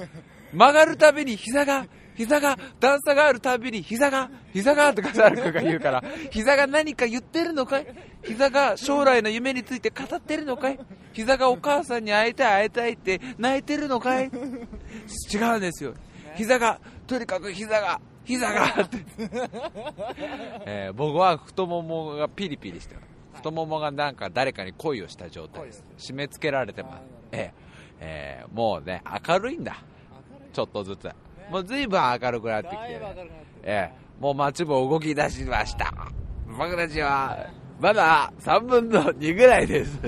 [0.53, 1.87] 曲がるたびに膝が、
[2.17, 7.87] 膝が、段差があるたびに膝が、膝がってカザル君が言うから、膝が何か言ってるのかい？
[8.25, 10.79] 膝が将来の夢について語ってるのかい？
[11.13, 14.25] 膝がお母さんに会いたい会いたいって泣いてるのかい？
[14.25, 15.95] 違うんですよ。
[16.37, 18.99] 膝が、とにかく膝が、膝がって、
[20.67, 23.01] えー僕は太ももがピリピリしてる。
[23.35, 25.85] 太ももがなんか誰かに恋をした状態です。
[25.97, 27.03] 締め付けられてます。
[27.33, 27.61] えー
[28.01, 29.83] えーもうね、明るいんだ。
[30.51, 31.09] ちょっとずつ。
[31.51, 33.01] もう随分明るくなってきてね、
[33.63, 35.93] ええ、もう街も動き出しました。
[36.57, 37.47] 僕たちは、
[37.81, 39.99] まだ3分の2ぐらいです。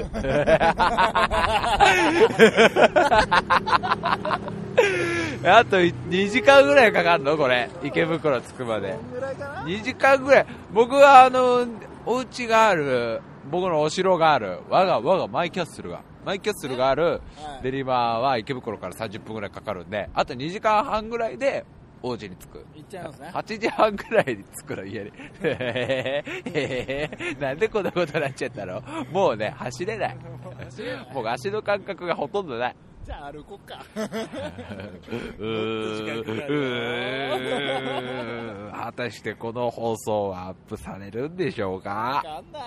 [5.44, 7.36] あと2時間ぐらいかかるの？
[7.36, 7.68] これ。
[7.82, 8.96] 池袋着くまで。
[9.12, 10.46] ぐらいかな？2時間ぐらい。
[10.72, 11.66] 僕はあの、
[12.06, 13.20] お家がある、
[13.50, 17.16] 僕のお城がある、我が、我がマイキャッスルが、マイキャッスルがあるは
[17.60, 21.64] いデリバーは池袋から30分ぐらいかかるんで、あと2時間半ぐらいで
[22.02, 22.66] 王子に着く。
[22.74, 25.12] 行っちゃいますね8時半ぐらいに着くの、家に。
[25.42, 28.82] へへへへなんでこんなことになっちゃったの？
[29.12, 30.16] もうね、走れない。
[31.14, 32.76] もう足の感覚がほとんどない。
[33.04, 33.84] じゃあ歩こっか。
[33.96, 38.72] うーん。
[38.72, 42.22] 果たしてこの放送はアップされるんでしょうか？
[42.24, 42.60] 分かんな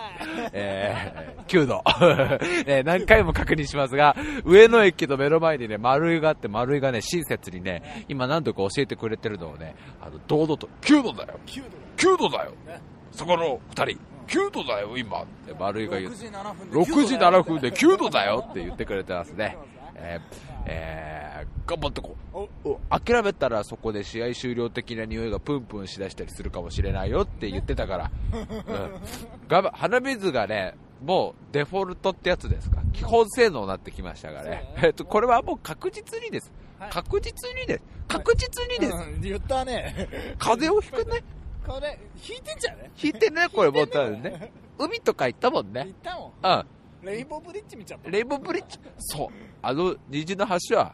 [0.47, 0.49] い。
[0.53, 1.81] えー、9度、
[2.67, 11.39] えー何回も確認しますが、上野駅の目の前にね、丸いがあって、丸いがね、親切にね、今何度か教えてくれてるのをね、あの、堂々と、9度だよ。
[11.45, 11.69] 9度
[12.15, 12.51] !9 度だよ。
[12.67, 12.79] ね。
[13.11, 16.25] そこの2人、9度だよ、今って丸いが言6って。
[16.25, 19.57] 時7分で6時7分で9度だよって言ってくれてますね。
[19.95, 21.25] えーえー
[21.67, 22.69] 頑張ってこう。
[22.69, 28.11] お諦めたらそこで試合終了的な匂いがプンプンしだしたりするかもしれないよって言ってたから。
[28.33, 29.47] うん。
[29.47, 32.81] がば鼻水がね、もうデフォルトってやつですか。
[32.93, 34.73] 基本性能になってきましたからね。
[34.83, 36.51] えっと、これはもう確実にです。
[36.79, 37.83] はい確実にです。
[38.07, 38.93] 確実にです。
[38.93, 40.07] うん言ったね
[40.37, 41.23] 風邪をひくね。
[41.67, 42.91] これ引いてんじゃね？
[43.01, 44.51] 引いてね、これもう多分ね。
[44.77, 45.89] 海とか行ったもんね行。
[45.89, 47.05] ったもんうん。
[47.05, 48.79] レインボーブリッジ見ちゃったレインボーブリッジ。
[48.99, 49.27] そう。
[49.61, 50.93] あの虹の橋は、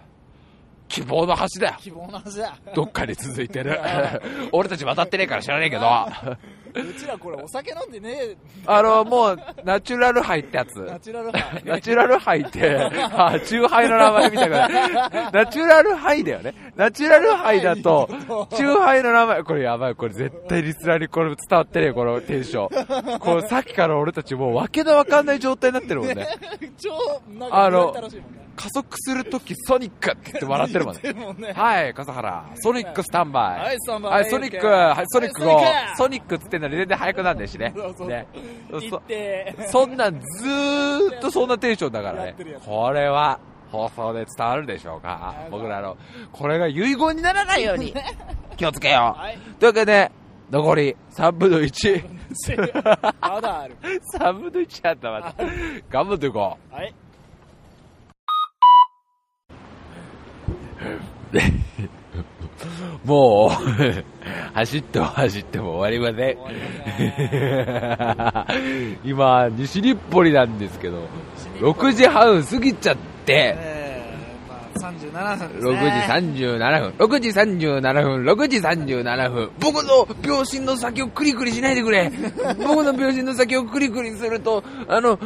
[0.92, 1.76] 希望の橋だよ。
[1.80, 3.80] 希望の話だどっかに続いてる。
[4.52, 5.88] 俺たち渡ってねえから知らねえけど。
[6.74, 10.82] うちらこれお酒飲んでねあの、もう、ナチュラルハイってやつ。
[10.82, 14.70] ナチュラルハイナチュラルハイって、あ、チューハイの名前みたいな。
[15.32, 16.54] ナチュラルハイだよね。
[16.78, 18.08] ナチュラルハイだと、
[18.56, 23.20] チューハイの名前、これやばい、これ絶対リスナーにこれ伝わってねえ、このテンション。
[23.20, 26.26] これさっきから俺たちもう訳のわかんない状態になってるもんね。
[26.78, 27.94] 超なんかあの
[28.56, 31.54] 加速するときソニックって言って笑ってるもんね。
[31.54, 32.50] はい、笠原。
[32.56, 33.60] ソニックスタンバイ。
[33.60, 35.96] はいスタンバイはい、ソニック、はい、ソニックはいゴー。
[35.98, 38.08] ソニックっつってんのに全然速くなんねえしねそうそう。
[38.08, 38.28] ね。
[39.68, 42.36] そそんなんずーっとそんなテンションだからね
[42.66, 43.40] これは
[43.72, 45.98] 放送で伝わるでしょうか僕らの。
[46.32, 47.94] これが遺言にならないように
[48.58, 49.36] 気をつけよはい。
[49.36, 49.40] う。
[49.60, 50.12] というわけで、
[50.52, 52.04] 残り3分の1。
[53.22, 53.76] まだある
[54.20, 55.34] 3分の1あったまだ。
[55.90, 56.76] 頑張っていこう。
[56.76, 56.94] はい
[63.06, 63.52] もう、
[64.54, 66.38] 走っても走っても終わりません。
[69.10, 71.08] 今、西日暮里なんですけど、
[71.60, 73.91] 6時半過ぎちゃって、
[74.80, 82.12] 37分です6ね時37分、6時37分、6時37分、僕の秒針の先をクリクリしないでくれ。
[82.66, 85.20] 僕の秒針の先をクリクリすると、あの、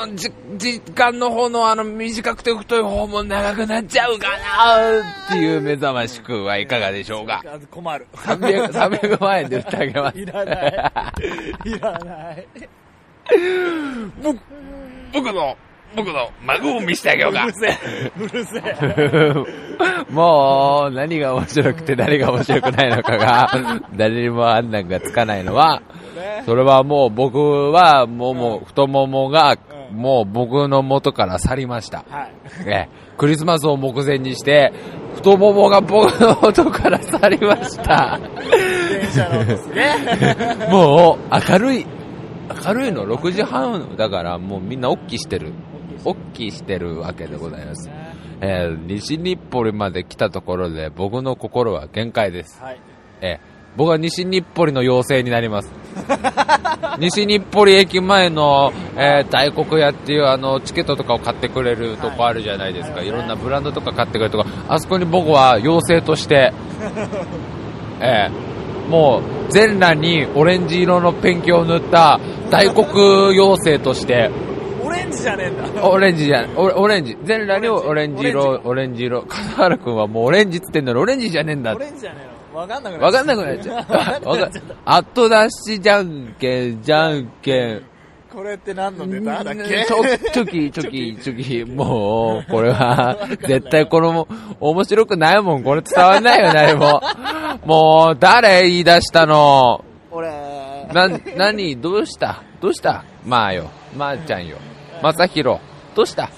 [0.00, 7.42] あのじ時間の方のあの短くて太い方も長くなっちゃうかなっていう目覚ましくはいかがでしょうか。
[7.70, 10.18] 困る ?300、300万円で売ってあげます。
[10.18, 10.90] いらない。
[11.64, 12.46] いらない。
[14.22, 14.38] 僕、
[15.12, 15.56] 僕の、
[15.94, 17.54] 僕の孫を見せてあげようかうる。
[17.54, 19.34] せえうるせえ
[20.10, 23.48] もう、何が面白くて何が面白くないのかが、
[23.94, 25.82] 誰にも判断がつかないのは、
[26.16, 27.38] ねそれはもう僕
[27.72, 29.58] は、もうもう太ももが、うん
[29.92, 32.04] もう僕の元から去りました。
[32.08, 32.32] はい
[32.66, 34.72] ええクリスマスを目前にして、
[35.14, 38.18] 太ももが僕の元から去りました。
[40.70, 41.86] もう、明るい。
[42.66, 45.52] 明るいの？6時半だからもうみんなおっきしてる。
[46.04, 47.90] おっきしてるわけでございます。
[48.40, 52.60] えー西日暮里まで来たところで僕の心は限界です。
[52.60, 52.80] はい
[53.20, 55.72] えー僕は西日暮里の妖精になります。
[57.00, 63.00] 西日暮里駅前の、えー大黒屋っていうあのチケットとかを買ってくれるとこあるじゃないですか。
[63.00, 64.44] いろんなブランドとか買ってくれるとこ。
[64.68, 66.52] あそこに僕は妖精として、
[68.00, 68.52] えー
[68.88, 74.51] もう全裸にオレンジ色のペンキを塗った大黒妖精として、オ
[74.92, 77.16] レンジじゃねえんだオレンジじゃん、オレンジ。
[77.24, 79.22] 全裸にオレンジ色、オレンジ色。
[79.22, 83.76] 笠原くんはもうオレンジっつってんのにオレンジじゃねえんだオレンジじゃねえのわかんなくなわかんなくなっちゃう。
[83.76, 87.82] わかんなくわかなっちゃった後出しじゃんけん、じゃんけん。
[88.30, 89.84] これって何のネタだっけ？
[89.86, 91.70] チョチョキ、チョキ、チョキ。
[91.70, 93.16] もう、これは、
[93.46, 94.26] 絶対この、
[94.58, 95.62] 面白くないもん。
[95.62, 97.02] これ伝わんないよ、誰も。
[97.66, 99.84] もう、誰言い出したの？
[100.10, 100.28] 俺
[100.94, 102.42] な、なに、どうした？
[102.62, 103.04] どうした？
[103.26, 103.70] まあよ。
[103.96, 104.56] まあちゃんよ。
[105.02, 105.60] まさひろ。
[105.94, 106.30] どうした？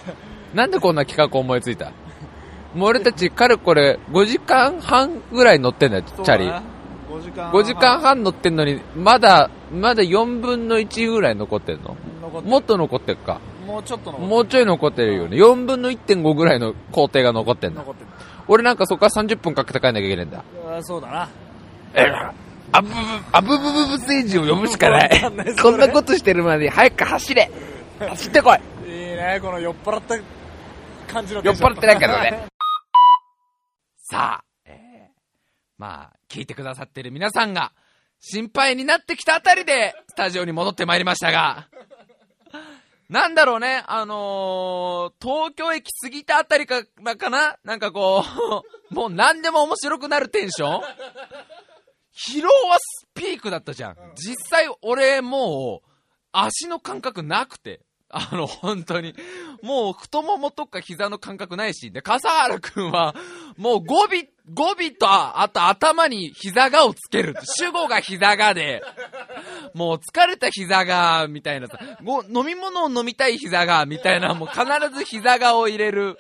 [0.55, 1.93] なんでこんな企画思いついた？
[2.75, 6.47] もう俺たち、かれこれ、5時間半ぐらい乗ってんだよ、チャリ。
[6.47, 11.97] 5時間5時間半乗ってんのに、まだ、まだ4分の1ぐらい残ってんの？
[12.43, 13.41] もっと残ってっか？
[13.65, 15.37] もうちょっとのもうちょい残ってるよね。
[15.37, 17.81] 4分の1.5ぐらいの工程が残ってんだ。
[17.81, 18.11] 残ってる
[18.47, 20.45] 俺なんかそこから30分かけて帰んなきゃいけないんだ。
[20.69, 21.29] あそうだな
[21.95, 22.05] え
[22.73, 23.01] アブブブ、
[23.33, 23.73] アブブブ
[24.43, 25.11] ブを呼ぶしかない。
[25.63, 27.51] こんなことしてるまで早く走れ
[28.09, 28.59] 走ってこい。
[28.89, 30.17] いいねこの酔っ払った
[31.13, 32.47] 感じの酔っ払ってないけどね。
[33.99, 35.21] さあ、えー、
[35.79, 37.73] まあ、聞いてくださってる皆さんが、
[38.21, 41.69] 心配になってきたあたりで、スタジオに戻ってまいりましたが、
[43.09, 47.57] なんだろうね、あのー、東京駅過ぎたあたりからかな？
[47.65, 48.25] なんかこ
[48.91, 50.83] う、もう何でも面白くなるテンション？
[52.15, 52.79] 疲労は
[53.15, 53.97] ピークだったじゃん。
[54.17, 55.89] 実際俺もう、
[56.35, 57.81] 足の感覚なくて。
[58.17, 59.15] あの、本当に。
[59.63, 61.91] もう太ももとか膝の感覚ないし。
[61.91, 63.15] で、笠原くんは、
[63.57, 64.07] もう語尾、
[64.53, 67.35] 語尾と、あと頭に膝がをつける。
[67.59, 68.83] 主語が膝がで、
[69.75, 74.65] もう疲れた膝が、みたいなさ、ご飲み物を飲みたい膝が、みたいな、もう必
[74.97, 76.17] ず膝がを入れる。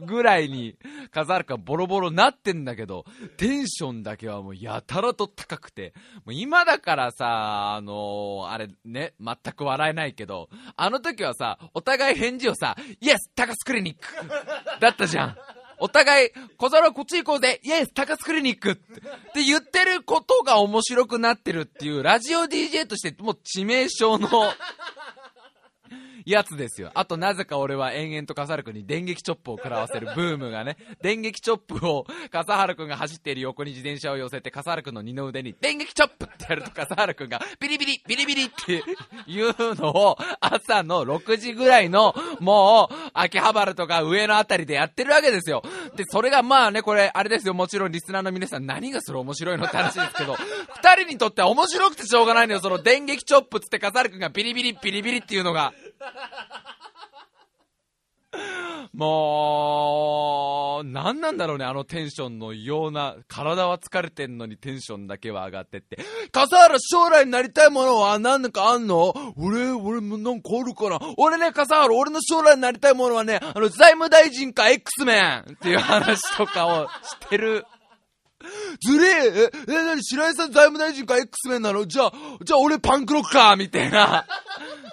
[0.00, 0.76] ぐらいに、
[1.10, 3.04] 笠原くんはボロボロなってんだけど、
[3.36, 5.92] テンションだけはもうやたらと高くて、
[6.24, 14.80] もう今だからさ、あのーあれね、全く笑えないけど、あの時はさ、お互い返事をさ、イエス高須クリニック!
[14.80, 15.36] だったじゃん。
[15.78, 17.60] お互い、小皿こっち行こうぜ!
[17.62, 18.70] イエス高須クリニック!
[18.72, 24.28] って言ってることが面白くなってるっていう、ラジオ DJ としてもう致命傷の、
[26.26, 26.90] やつですよ。
[26.94, 38.82] あとなぜか俺は延々と笠原くんに電撃チョップを食らわせるブームがね、電撃チョップを笠原くんが走っている横に自転車を寄せて笠原くんの二の腕に電撃チョップってやると笠原くんがビリビリ、ビリビリって
[39.26, 45.62] いうのを朝の6時ぐらいのもう秋葉原とか上のあたりでやってるわけですよ。
[45.94, 50.34] で、それがまあね、これあれですよ、もちろんリスナーの皆さん何がそれ面白いのって話ですけど、
[50.76, 55.72] 二人にとっては面白くてしょうがないのよ、その電撃チョップつって笠原くんがビリビリ、ビリビリっていうのが。
[58.92, 65.98] もう、何なんだろうね、あのテンションのような、体は疲れてんのにテンションだけは上がってって。
[66.32, 69.14] 笠原将来になりたいものは何かあんの？
[69.36, 77.64] 俺、俺もなんかあるかな俺ね、笠原、俺の将来になりたいものはね、あの、財務大臣か X メンっていう話とかをしてる。
[78.80, 81.86] ずれええ、え、なに白井さん財務大臣か X メンなの？
[81.86, 82.12] じゃあ、
[82.44, 84.26] じゃあ俺パンクロッカーみたいな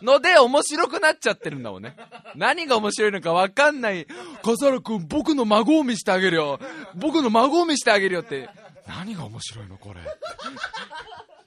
[0.02, 1.96] ので面白くなっちゃってるんだもんね。
[2.36, 4.08] 何が面白いのかわかんない。
[4.44, 6.60] 笠原くん、僕の孫を見してあげるよ。
[6.96, 8.50] 僕の孫を見してあげるよって。
[8.88, 10.02] 何が面白いのこれ？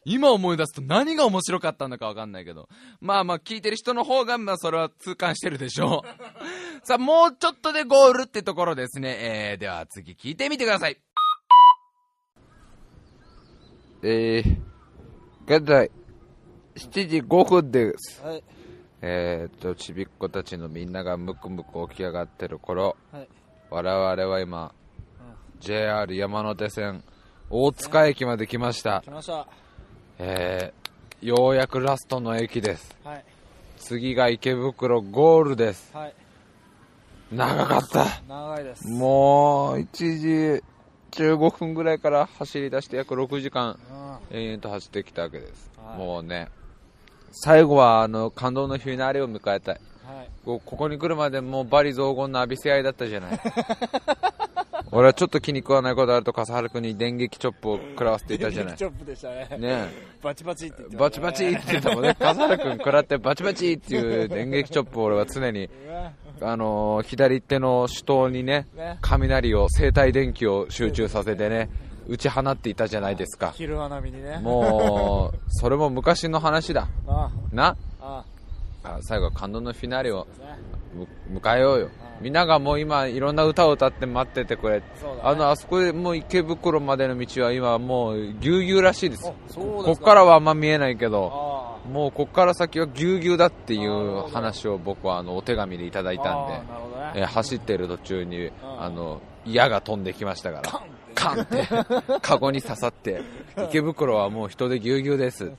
[0.08, 2.68] 今思い出すと何が面白かったのかわかんないけど。
[3.00, 6.86] まあまあ聞いてる人の方が、まあそれは痛感してるでしょう。
[6.86, 9.16] さあ、もうちょっとでゴールってところですね。
[9.18, 11.00] えー、では次聞いてみてください。
[14.08, 14.56] えー、
[15.46, 15.90] 現在、
[16.76, 18.22] 7時5分です。
[18.24, 18.44] はい
[19.02, 23.28] えーっと、ちびっ子たちのみんながムクムク起き上がってる頃、はい
[23.68, 24.72] 我々は今、
[25.58, 27.02] JR 山手線、
[27.50, 29.00] 大塚駅まで来ました。
[29.04, 29.48] 来ました
[30.20, 32.96] えー、ようやくラストの駅です。
[33.02, 33.24] はい
[33.78, 35.90] 次が池袋ゴールです。
[35.92, 36.14] はい
[37.32, 38.06] 長かった。
[38.28, 40.62] 長いですもう、1時
[41.16, 45.70] 15分ぐらいから走り出して約6時間、うん延々と走ってきたわけです。
[45.76, 46.48] はいもうね、
[47.30, 49.80] 最後はあの、感動のフィナーレを迎えたい。
[50.06, 50.28] はい。
[50.44, 53.40] こここに来るまでもうバリ雑言の浴びせ合いだったじゃない。
[54.92, 58.76] 俺はちょっと気に食わないことあると笠原君に電撃チョップを食らわせていたじゃない。
[58.76, 58.84] チ。
[58.84, 59.48] ョップでしたね。
[59.58, 59.88] ね
[60.22, 62.14] バチバチって言ってバチバチって言ったもんね。
[62.18, 65.68] 笠原君食らってバチバチっていう電撃チョップを俺は常に、
[66.40, 68.98] あのー左手の手刀にね、ね。
[69.00, 71.68] 雷を、生体電気を集中させてね、
[72.08, 73.52] 打ち放っていたじゃないですか。
[73.56, 74.38] 昼間並みにね。
[74.38, 76.88] もう、それも昔の話だ。
[77.08, 77.30] あ。
[77.52, 77.76] な。
[78.00, 78.35] ああ
[79.02, 80.26] 最後は感動のフィナーレを
[81.30, 81.90] 迎えようよ。
[82.20, 84.78] みんながもう今いろんな歌を歌って待っててくれ。
[84.78, 84.84] ね。
[85.22, 89.30] あの、あそこでもう池袋までの道は今もうぎゅうぎゅうらしいです。
[89.54, 91.30] こっからはあんま見えないけど、
[91.84, 96.62] あもうこっから先はぎゅうぎゅうだっていう話を僕はあのお手紙でいただいあたんでね。
[97.16, 100.82] えー走ってる途中に、あの、矢が飛んできましたから、
[101.14, 101.68] カンって、
[102.20, 103.22] カゴに刺さって、
[103.68, 105.56] 池袋はもう人でぎゅうぎゅうですって。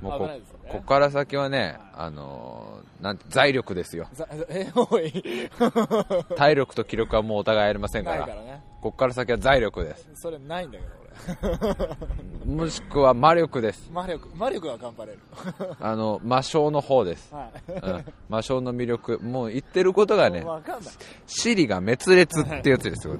[0.00, 4.08] もうこねこっから先はね、あのーなんて、財力ですよ。
[4.12, 5.12] ざえおい
[6.36, 10.08] 体力と気力はもうお互いありませんから、からねこっから先は財力です。
[10.14, 10.92] それないんだけど
[12.46, 13.90] 俺 もしくは魔力です。
[13.92, 15.18] 魔力魔力は頑張れる
[15.80, 17.34] あの、魔性の方です。
[17.34, 19.18] はいうん、魔性の魅力。
[19.22, 20.44] もう言ってることがね、
[21.26, 23.16] シリが滅裂ってやつですよ。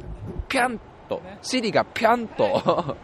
[0.48, 2.96] ピャンと、シリがピャンと。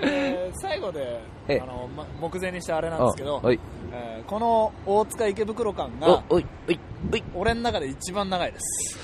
[0.00, 1.60] えー最後でええ。
[1.60, 3.58] あの、ま、目前にしてあれなんですけど、おい、
[3.92, 6.78] えーこの大塚池袋間おが、おい、おい、
[7.12, 8.98] おい、俺の中で一番長いです。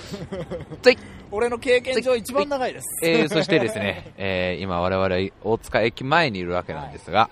[0.83, 0.99] つい。
[1.31, 2.87] 俺の経験上一番長いです。
[3.03, 7.31] えー、そしてですね、えー、今我々大塚駅前にいるわけなんですが、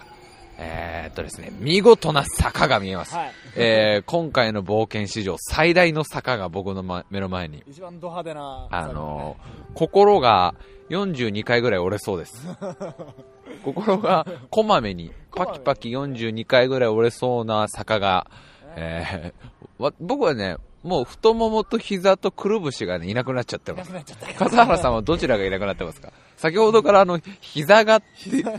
[0.56, 3.14] えーっとですね、見事な坂が見えます。
[3.16, 7.62] はいえー、今回の冒険史上最大の坂が僕の、ま、目の前に。
[7.68, 10.54] 一番ド派手なあのー心が
[10.90, 12.46] 42回ぐらい折れそうです。
[13.64, 18.26] 心がこまめにパキパキ42回ぐらい折れそうな坂が、
[18.76, 23.92] えーわ僕はね、もう太ももと膝とくるぶしがね、いなくなっちゃってます。
[24.38, 26.12] 笠原さんはどちらがいなくなってますか？
[26.36, 28.00] 先ほどからあの、膝が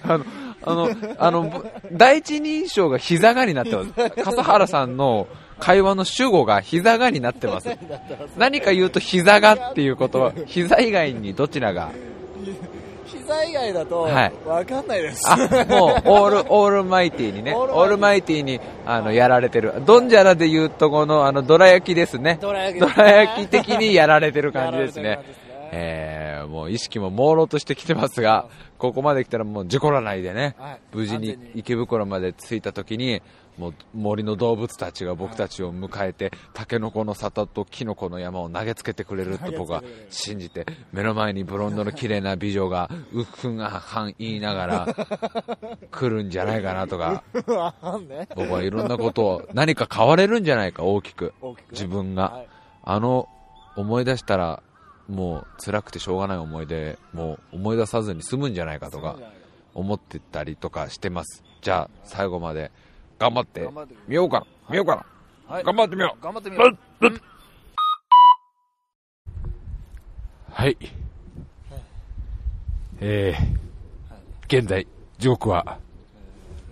[0.03, 0.25] あの、
[0.65, 4.23] あの、あの、ぼ第一人称が膝がになってます。
[4.23, 5.27] 笠原さんの
[5.59, 7.69] 会話の主語が膝がになってます。
[8.37, 11.91] 何か言うと膝がっていうことは、膝以外にどちらが？
[13.05, 14.33] 膝以外だとはい。
[14.45, 19.73] わかんないです、あ、もう、オール、オールマイティにね、オールマイティに、あの、やられてる。
[19.85, 22.39] ドンジャラで言うとこの、あの、ドラ焼きですね。
[22.41, 25.19] どら焼きドラ焼き的にやられてる感じですね
[25.71, 28.47] えー、もう意識も朦朧としてきてますが、
[28.77, 30.79] ここまで来たらもう事故らないでね、はい。
[30.93, 33.21] 無事に池袋まで着いた時に、
[33.57, 44.95] もう森の動物たちが僕たちを迎えて、タケノコの里とキノコの山を投げつけてくれると僕は信じて、目の前にブロンドの綺麗な美女が、 うっふんあはん言いながら、
[45.91, 47.23] 来るんじゃないかなとか、
[48.35, 51.33] 僕はいろんなことを、何か変われるんじゃないか、大きく。
[51.71, 52.29] 自分が。
[52.29, 52.47] はい。
[52.83, 53.29] あの、
[53.75, 54.61] 思い出したら、
[55.07, 59.17] もう辛くてしょうがない思い出、もう思い出さずに済むんじゃないかとか
[59.73, 61.43] 思ってたりとかしてます。
[61.61, 62.71] じゃあ、最後まで
[63.19, 63.69] 頑張って
[64.07, 64.45] みようかな。
[64.69, 65.05] 見ようかな。
[65.47, 66.23] はい頑張ってみよう。
[66.23, 67.35] 頑張ってみよう
[70.51, 70.77] はい。
[73.01, 74.87] えー、現在、
[75.19, 75.77] 時刻は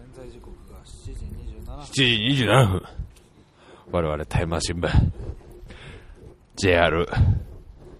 [0.09, 2.83] 現在時刻が7時27分7時27分。
[3.91, 4.87] 我々タイムマシン部、
[6.55, 7.07] JR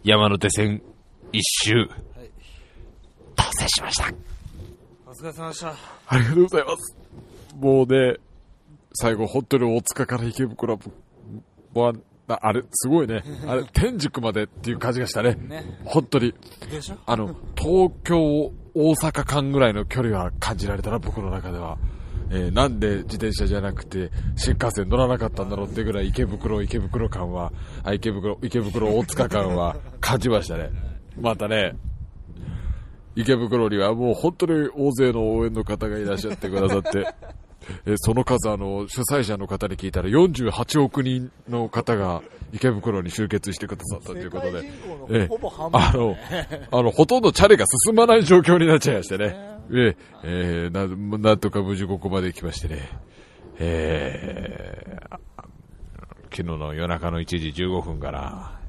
[0.04, 0.82] 山手線
[1.32, 1.88] 一周、
[3.36, 4.12] 達成しました。
[5.08, 5.74] お疲れ様でした
[6.08, 6.96] ありがとうございます。
[7.60, 8.18] もうね、
[8.94, 10.78] 最後、本当に大塚から池袋
[11.74, 11.94] は、
[12.28, 13.24] ああれ、すごいね。
[13.48, 15.36] あれ、天竺までっていう感じがしたね。
[15.36, 16.34] ね本当に。
[16.70, 16.98] でしょ？
[17.06, 21.78] あの、東京、大阪間ぐらいの距離は感じられたな、僕の中では。
[22.36, 27.54] えーなんで自転車じゃなくて新幹線乗らなかったんだろうってぐらい池袋、池袋間は、
[27.84, 30.72] あ、池袋、池袋大塚間は感じましたね。
[31.20, 31.76] またね、
[33.16, 37.08] 池袋にはもう本当に大勢の応援の方がいらっしゃってくださって、
[37.86, 44.72] えーその数あの、主催者の方に聞いたら48億人の方が池袋に集結してくださったということで、
[45.12, 45.28] え
[45.72, 46.18] あの、
[46.72, 49.53] あの、ほとんどチャリが進まない状況になっちゃいましてね。
[49.72, 52.90] えええーな、なんとか無事ここまで来ましてね。
[53.60, 55.24] えー
[56.34, 58.60] 昨日の夜中の1時15分から、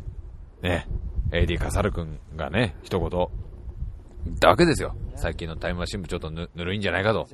[0.60, 0.86] ね、
[1.30, 4.94] AD カサル君がね、一言、言ったわけですよ。
[5.16, 7.26] 最近のタイムマシン部ちょっとぬぬるいんじゃないかと。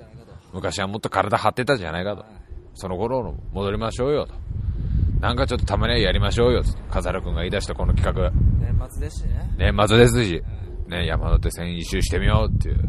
[0.53, 2.25] 昔はもっと体張ってたじゃないかと。
[2.75, 4.35] その頃の戻りましょうよと。
[5.21, 6.71] なんかちょっとたまにはやりましょうよと。
[6.91, 8.31] カサル君が言い出したこの企画。
[8.31, 10.43] 年末ですしね年末ですし、
[10.91, 12.81] ね、山手線一周してみようっていう、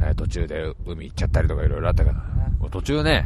[0.00, 2.18] えー途中で海行っちゃったりとかいろいろあったから、
[2.58, 3.24] もう途中ね、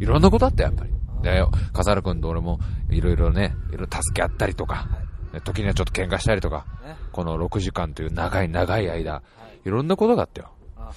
[0.00, 0.92] いろんなことあったよやっぱり。
[1.22, 2.58] で、笠原君と俺も
[2.90, 4.86] いろいろね、いろいろ助け合ったりとか、
[5.32, 6.96] ね時にはちょっと喧嘩したりとか、ね。
[7.12, 9.22] この6時間という長い長い間、
[9.64, 9.68] い。
[9.70, 10.52] ろんなことがあったよ。
[10.76, 10.90] あ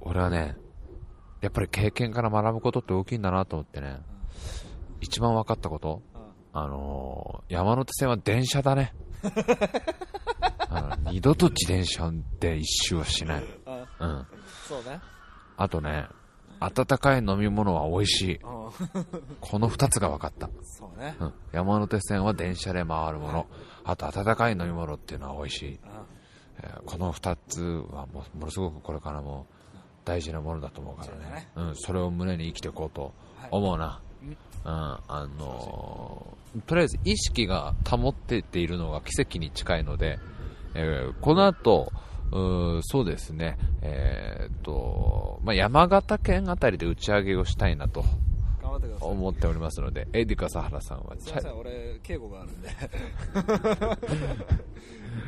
[0.00, 0.56] 俺はね、
[1.40, 3.98] やっぱり経験から学ぶことって大きいんだなと思ってね、
[5.00, 6.02] 一番分かったこと、
[6.52, 8.94] あのー山手線は電車だね。
[11.10, 12.10] 二度と自転車
[12.40, 13.44] で一周はしない。
[13.66, 14.26] あうん。
[14.68, 15.00] そうね
[15.56, 16.06] あとね、
[16.60, 18.34] 温かい飲み物は美味しい。
[18.36, 18.64] うん
[19.40, 20.48] この二つが分かった。
[20.62, 21.32] そうねうん。
[21.52, 23.46] 山手線は電車で回るもの。
[23.84, 25.80] あと温かい飲み物っていうのは美味しい。
[26.62, 29.46] えーこの二つはもものすごくこれからも
[30.04, 31.48] 大事なものだと思うからね。
[31.56, 31.76] うん。
[31.76, 33.12] それを胸に生きていこうと
[33.50, 34.00] 思うな。
[34.22, 34.36] うん。
[34.66, 36.34] あのー
[36.66, 40.20] とりあえず意識が保ってっているのが奇跡に近いので、
[40.74, 41.92] えーこの後、
[42.32, 48.04] うーそうですね、えーっと、まあ、山形県あたりで打ち上げをしたいなと
[49.00, 52.68] 思っておりますので、エディカサハラさんはチャすいません俺稽古があるんで。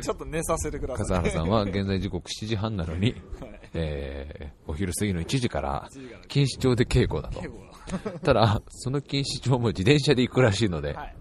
[0.03, 1.07] ちょっと寝させてください。
[1.07, 3.15] 笠原さんは 現在時刻7時半なのに、
[3.73, 5.89] えー、お昼過ぎの1時から
[6.29, 7.41] 錦糸町で稽古だと。
[8.25, 11.16] ただ、その錦糸町も自転車で行くらしいので、はい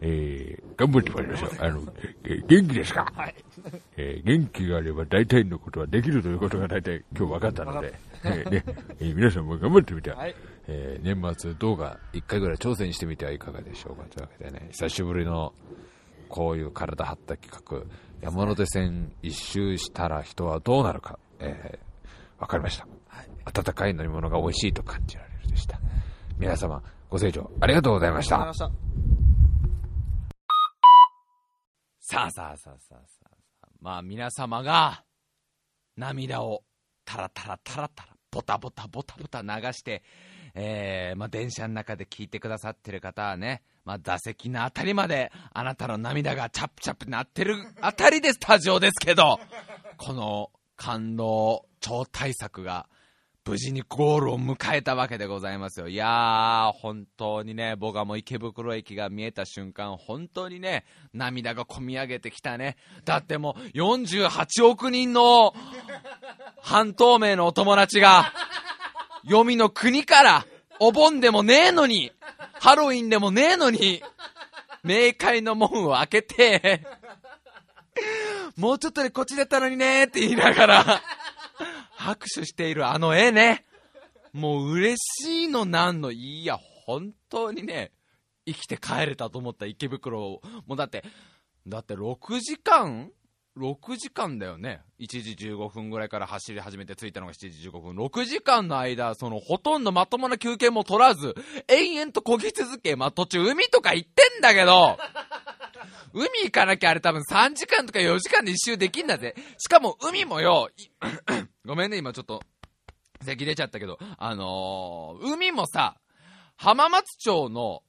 [0.00, 1.50] えー、頑張ってまいりましょう。
[1.58, 1.80] あの、
[2.24, 3.10] えー元気ですか？
[3.14, 3.34] はい。
[3.96, 7.94] えー元気があれば大体のことはできるということが大体今日分かったので、
[8.24, 8.64] えーね
[9.00, 10.26] えー皆さんも頑張ってみて、は。
[10.26, 10.34] い。
[10.68, 14.04] えー年末動画一回ぐらい挑戦してみてはいかがでしょうか？
[14.10, 15.54] というわけでね、久しぶりの
[16.28, 17.82] こういう体張った企画、
[18.20, 22.86] 山手線一周したら人はどうなるか、えー、わかりました。
[23.46, 25.80] 温かい飲み物が美味しいと感じられるでした。
[26.36, 28.74] 皆様、ご清聴ありがとうございましたありがとうございま。
[28.74, 28.86] した。
[32.08, 33.66] さあさあさあさあさあさあ。
[33.80, 35.02] まあ皆様が
[35.96, 36.62] 涙を
[37.04, 40.04] タラタラタラタラ、ボタボタボタボタ流して、
[40.54, 49.40] えー、まあ電車の中で聞いてくださってる方はね、まあ座席のあたりまであなたの涙がチャップチャップなってるあたりでスタジオですけど、
[49.96, 52.86] この感動超大作が
[53.46, 55.86] 無事にゴールを迎えたわけでございますよ。
[55.86, 60.84] いやー、本当にね、僕はもう池袋駅が見えた瞬間、本当にね、
[61.14, 62.76] 涙がこみ上げてきたね。
[63.04, 65.54] だってもう48億人の
[66.60, 68.32] 半透明のお友達が、
[69.22, 70.46] 読みの国から、
[70.80, 72.10] お盆でもねえのに、
[72.54, 74.02] ハロウィンでもねえのに、
[74.84, 76.84] 冥界の門を開けて、
[78.56, 81.02] もうちょっとでこっちだったのにねって言いながら、
[82.06, 83.64] 拍手しているあの絵ね。
[84.32, 87.90] もう嬉しいのなんの、いや、本当にね、
[88.46, 91.02] 生きて帰れたと思った池袋を、もうだって、
[91.66, 93.10] だって6時間
[93.56, 94.82] ?6 時間だよね。
[94.98, 97.96] 1時15分ぐらいから走り始めて着いたのが7時15分。
[97.96, 101.34] 6時間の間、そのほとんどまともな休憩も取らず、
[101.68, 104.98] 延々と漕ぎ続け、まあ途中海とか行ってんだけど、
[106.12, 109.34] 海行かなきゃあれ多分3時間とか4時間で一周できんだぜ。
[109.58, 110.70] しかも海もよ、
[111.64, 112.42] ごめんね、今ちょっと、
[113.22, 115.98] 咳出ちゃったけど、あのー海もさ、
[116.56, 117.82] 浜松町の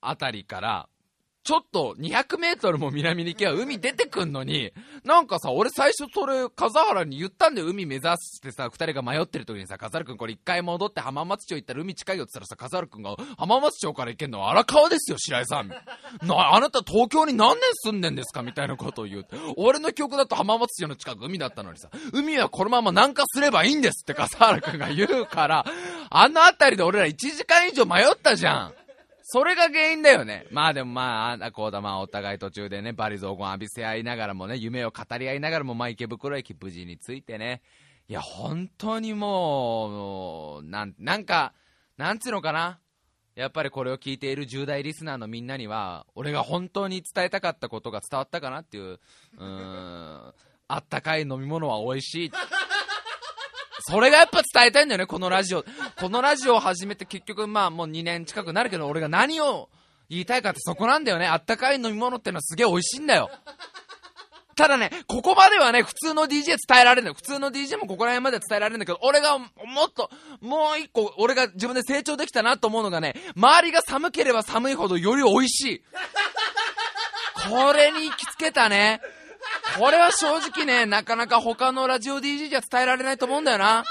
[0.00, 0.88] あたりから、
[1.50, 4.72] ちょっと200メートルも南に行けば海出てくんのに、
[5.02, 15.68] なんかさ、俺最初それ、笠原に言ったんだよ、海目指してさ、二人が迷ってる時にさ、笠原くんこれ一回戻って浜松町行ったら海近いよって言ったらさ、笠原くんが、浜松町から行けんのは荒川ですよ、白井さん。
[15.68, 19.26] な、あなた東京に何年住んでんですかみたいなことを言う。
[19.56, 25.64] 俺の記憶だと浜松町の近く海だったのにさ、海はこのまま南下すればいいんですって笠原くんが言うから、
[26.10, 28.79] あのあたりで俺ら1時間以上迷ったじゃん。
[29.32, 30.44] それが原因だよね。
[30.50, 37.62] まあでもまあ、あこうだまあお互い途中でね、バリ雑言浴びせ合いながらもね、夢を語り合いながらも、まあ池袋駅無事に着いてね。
[38.08, 41.52] いや、本当にもう、もうなん、なんか、
[41.96, 42.80] なんつうのかな。
[43.36, 48.98] やっぱりこれを聞いている10代リスナーのみんなには、俺が本当に伝えたかったことが伝わったかなっていう、
[49.38, 50.32] うん、
[50.66, 52.32] あったかい飲み物は美味しい。
[53.80, 55.64] それがやっぱ伝えたいんだよね、このラジオ。
[55.98, 59.68] このラジオを始めて結局まあもう2年近くなるけど、俺が何を
[60.08, 61.26] 言いたいかってそこなんだよね。
[61.26, 63.30] あったかい飲み物ってのはすげえ美味しいんだよ。
[64.60, 67.14] ただね、ここまではね、普通の DJ 伝えられるんだよ。
[67.14, 69.48] 普通の DJ もここら辺まで伝えられるんだけど、俺がもっ
[69.90, 70.10] と、
[70.42, 75.82] もう一個、俺が自分で成長できたなと思うのがね、周りが寒ければ寒いほどより美味しい。
[77.48, 79.00] これに行きつけたね。
[79.78, 83.84] これは正直ね、なかなか他のラジオ DJ じゃ伝えられないと思うんだよな。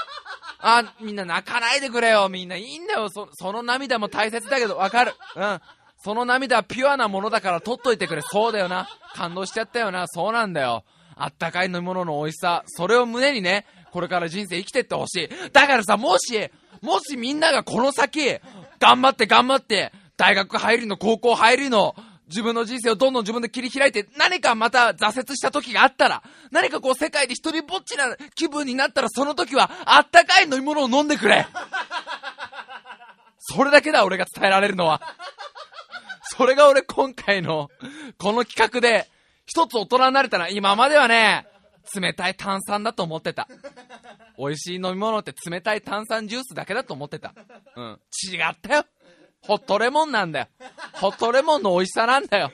[0.58, 2.28] あ、みんな泣かないでくれよ。
[2.28, 3.08] みんないいんだよ。
[3.08, 5.12] そその涙も大切だけど、わかる。
[5.36, 5.60] うん。
[6.02, 8.22] その涙はピュアなものだから取っといてくれ。
[8.22, 8.88] そうだよな。
[9.14, 10.06] 感動しちゃったよな。
[10.08, 10.84] そうなんだよ。
[11.16, 12.62] あったかい飲み物の美味しさ。
[12.66, 15.50] それを胸にね、これから人生生きてってほしい。
[15.52, 16.50] だからさ、もし、
[16.80, 18.38] もしみんながこの先、
[18.78, 21.94] 頑張って頑張って、大学入るの、高校入るの、
[22.30, 26.22] 自分の人生をどんどん自分で切り開いて、何かまた挫折した時があったら、
[26.52, 31.46] 何かこう世界で一人ぼっちな気分になったら、その時は、あったかい飲み物を飲んでくれ
[33.38, 35.02] それだけだ、俺が伝えられるのは。
[36.22, 37.68] それが俺今回の、
[38.16, 39.08] この企画で、
[39.44, 41.48] 一つ大人になれたら、今まではね、
[41.92, 43.48] 冷たい炭酸だと思ってた。
[44.38, 47.34] 美味しい飲み物って冷たい炭酸ジュースだけだと思ってた。
[47.74, 48.00] うん。
[48.32, 48.84] 違ったよ。
[49.42, 50.46] ホットレモンなんだよ。
[50.94, 52.50] ホットレモンの美味しさなんだよ。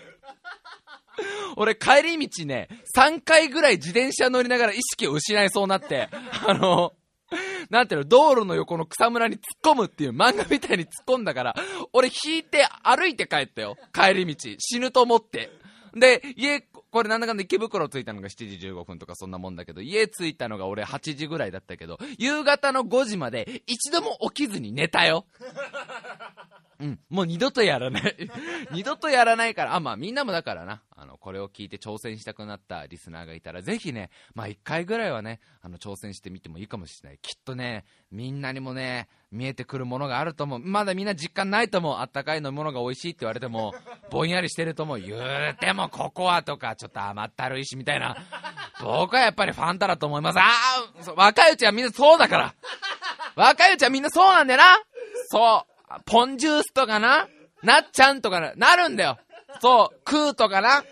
[1.57, 6.09] 俺帰り道ね、3回ぐらい自転車乗りながら意識を失いそうになって、
[6.47, 6.93] あの、
[7.71, 9.41] なんていうの、道路の横の草むらに突っ
[9.73, 11.55] 込むっていう漫画みたいに突っ込んだから、
[11.93, 13.77] 俺引いて歩いて帰ったよ。
[13.93, 14.51] 帰り道。
[14.59, 15.51] 死ぬと思って。
[15.95, 16.63] で、家、
[16.97, 25.27] これなんだかんだ池袋着いたのが7時15分とかそんなもんだけど、家着いたのが俺8時ぐらいだったけど、夕方の5時まで一度も起きずに寝たよ。
[26.81, 28.17] うん、もう二度とやらない。
[28.73, 37.19] 二度とやらないから、あ、まあみんなもだからな、あの、これを聞いて挑戦したくなったリスナーがいたら、ぜひね、まあ一回ぐらいはね、あの、挑戦してみてもいいかもしれない。
[37.21, 40.59] きっとね、みんなにもね、見えてくるものがあると思う。
[40.59, 41.97] まだみんな実感ないと思う。
[41.99, 43.75] あったかい飲み物が美味しいって言われても、
[44.11, 45.01] ぼんやりしてると思う。
[45.01, 48.17] 言うてもココアとか、ちょっと甘ったるいしみたいな。
[48.83, 50.39] 僕はやっぱりファンタだと思います。
[50.39, 52.55] ああ、若いうちはみんなそうだから。
[53.35, 54.65] 若いうちはみんなそうなんだよな。
[55.29, 56.01] そう。
[56.07, 57.29] ポンジュースとかな。
[57.63, 59.19] なっちゃんとかな、なるんだよ。
[59.61, 60.85] そう、食うとかな。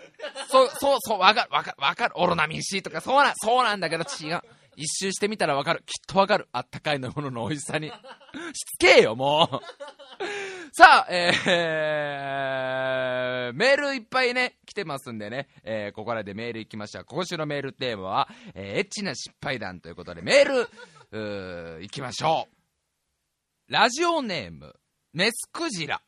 [0.49, 2.13] そう、そう、そう、わかる、わかる、わかる。
[2.17, 4.41] オロナミン C とか、そうなん、そうなんだけど違う。
[4.77, 5.83] 一周してみたらわかる。
[5.85, 6.47] きっとわかる。
[6.51, 7.87] あったかい飲み物の美味しさに。
[8.53, 9.59] しつけえよ、もう。
[10.73, 17.05] さあ、えー、メールいっぱいね、来てますんでね、えー、ここらでメール行きました。
[17.05, 20.69] 今週のメールテーマは、えー、エッチな失敗談ということで、メール、
[21.11, 23.71] うー行きましょう。
[23.71, 24.75] ラジオネーム、
[25.13, 26.01] メスクジラ。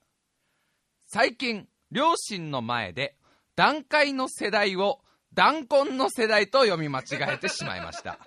[1.05, 3.15] 最近、両親の前で、
[3.55, 4.99] 段階の世代を、
[5.33, 8.19] 弾痕の世代と読み間違えてしまいました。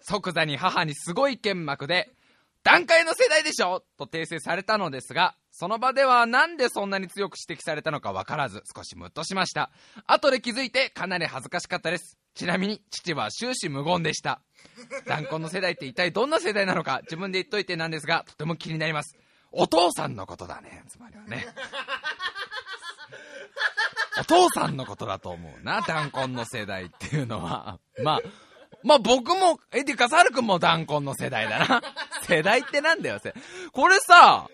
[0.00, 2.10] 即座に母にすごい剣幕で、
[2.64, 9.70] 段階の世代でしょと訂正されたのですが、その場ではなんでそんなに強く指摘されたのかわからず、少しムッとしました。
[10.06, 12.18] 後で気づいてかなり恥ずかしかったです。
[12.34, 14.40] ちなみに、父は終始無言でした。
[15.06, 19.16] 弾痕の世代って一体どんな世代なのか、自分で言っといてなんですが、とても気になります。
[19.50, 21.46] お父さんのことだね、つまりはね。
[24.20, 27.78] お父さんのことだと思うな、弾痕の世代っていうのは。
[28.02, 28.20] まあ、
[28.82, 31.82] まあ僕も、エディカサル君も弾痕の世代だな。
[32.22, 33.20] 世代ってなんだよ、
[33.72, 34.48] これさ、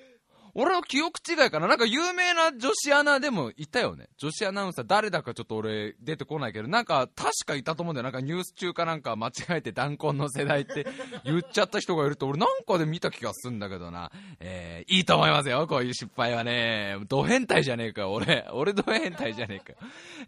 [0.55, 4.09] 俺の記憶違いかななんか有名な女子アナでもいたよね。
[4.19, 8.03] 女子アナウンサー誰だかちょっと俺出てこないけど、なんか確かいたと思うんだよ。
[8.05, 10.87] なんかニュース中かなんか間違えて弾痕の世代って
[11.25, 14.13] 言っちゃった人がいると俺なんかで見た気がすんだけどな。
[14.39, 16.99] えー、いいと思いますよ、こういう失敗はね。
[17.09, 18.47] ド変態じゃねえか、俺。
[18.53, 19.79] 俺ド変態じゃねえか。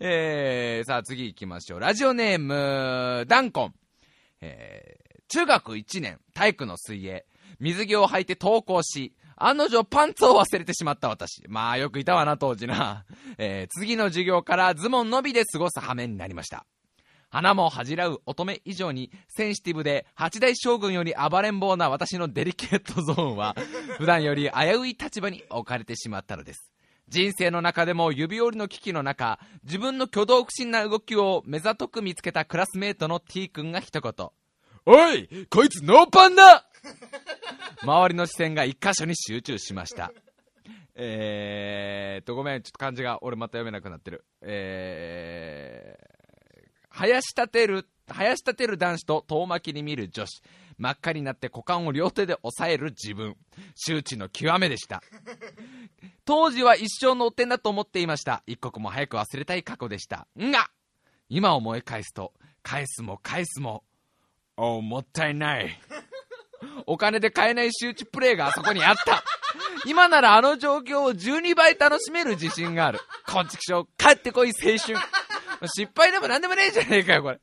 [0.01, 1.81] えー、さあ次行きましょう。
[1.81, 3.75] ラジオネーム、ダンコン。
[4.41, 7.25] えー、中学1年、体育の水泳。
[7.61, 11.43] 水着を履いて登校し、案の定パンツを忘れてしまった私。
[11.49, 13.05] まあよくいたわな、当時な。
[13.39, 16.65] えー、次の授業からズボンのびで過ごす羽目になりました。
[17.29, 23.55] 花も恥じらう乙女以上にセンシティブで八大将軍より暴れん坊な私のデリケートゾーンは
[23.99, 26.73] 普段より危うい立場に置かれてしまったのです。
[27.09, 34.31] 人生の中でも指折りの危機の中、自分の挙動不審な動きを目ざとく見つけたクラスメートの T 君が一言。
[34.87, 36.65] おいこいつノーパンだ
[37.83, 40.13] 周りの視線が一箇所に集中しました。
[40.95, 44.25] えーっと、ごめん、ちょっと漢字が俺また読めなくなってる。
[44.41, 50.43] えー、林立てる、林立てる男子と遠巻きに見る女子。
[50.79, 53.37] 真っ赤になって股間を両手で押さえる自分。
[53.75, 55.03] 周知の極めでした。
[56.25, 58.43] 当時は一生の汚点だと思っていました。
[58.47, 60.27] 一刻も早く忘れたい過去でした。
[60.39, 60.71] んが
[61.29, 63.85] 今思い返すと、返すも返すも、
[64.57, 65.79] おもったいない。
[66.87, 69.23] お金で買えない周知プレイがあそこにあった。
[69.87, 73.01] 今ならあの状況を12倍楽しめる自信がある。
[73.27, 74.99] こんちくしょう、帰ってこい青春。
[75.75, 77.41] 失敗でもなんでもねえじゃねえかよ、これ。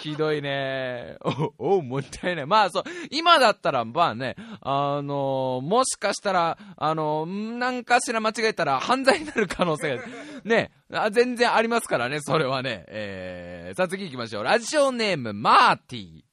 [0.00, 1.16] ひどいね。
[1.58, 2.46] お、おもったいない。
[2.46, 10.02] まあそう、今だったら、まあね、あのもしかしたら、あのなんかしら間違えたら犯罪になる可能性が、
[10.44, 12.84] ね、あ全然ありますからね、それはね。
[12.88, 14.44] えー、さあ次行きましょう。
[14.44, 16.23] ラジオネーム、マーティー。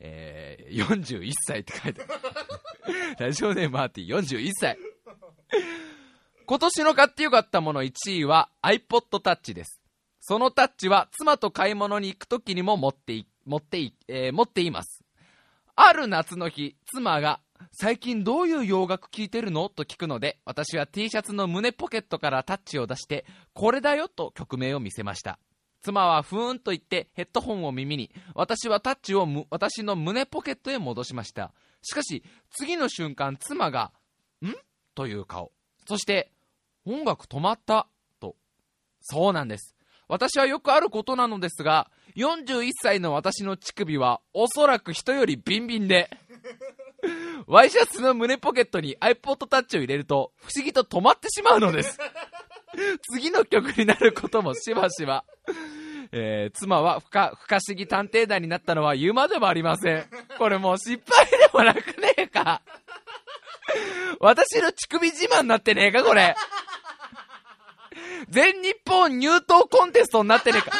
[0.00, 2.10] えー、41歳って書いてある。
[3.18, 4.78] ラジオネームマーティー41歳。
[6.46, 9.80] 今年の買ってよかったもの1位は iPod Touch です。
[10.20, 15.04] そのタッチは妻と買い物に行く時にも持ってい、持ってい、えー持っています。
[15.76, 17.40] ある夏の日、妻が、
[17.72, 19.68] 最近どういう洋楽聴いてるの？
[19.68, 23.24] と聞くので、私は T シャツの胸ポケットからタッチを出して、
[23.54, 25.38] これだよと曲名を見せました。
[25.82, 31.52] 妻はふーんと言ってヘッドホンを耳に、私はタッチを私の胸ポケットへ戻しました。
[31.82, 33.92] しかし、次の瞬間、妻が、
[34.42, 34.54] ん？
[34.94, 35.52] という顔。
[35.88, 36.30] そして、
[36.84, 37.86] 音楽止まった、
[38.20, 38.36] と。
[39.00, 39.74] そうなんです。
[40.08, 46.10] 私はよくあることなのですが、41歳の私の乳首は、おそらく人よりビンビンで、
[47.46, 51.98] ワイシャツの胸ポケットに iPod Touch を入れると、不思議と止まってしまうのです。
[53.12, 55.24] 次の曲になることもしばしば。
[56.12, 60.04] えー妻は不可、不可思議探偵団になったのは言うまでもありません。
[60.38, 62.62] これもう失敗でもなくねえか。
[64.18, 66.34] 私の乳首自慢になってねえか、これ。
[68.28, 70.76] 全日本入党コンテストになってねえか。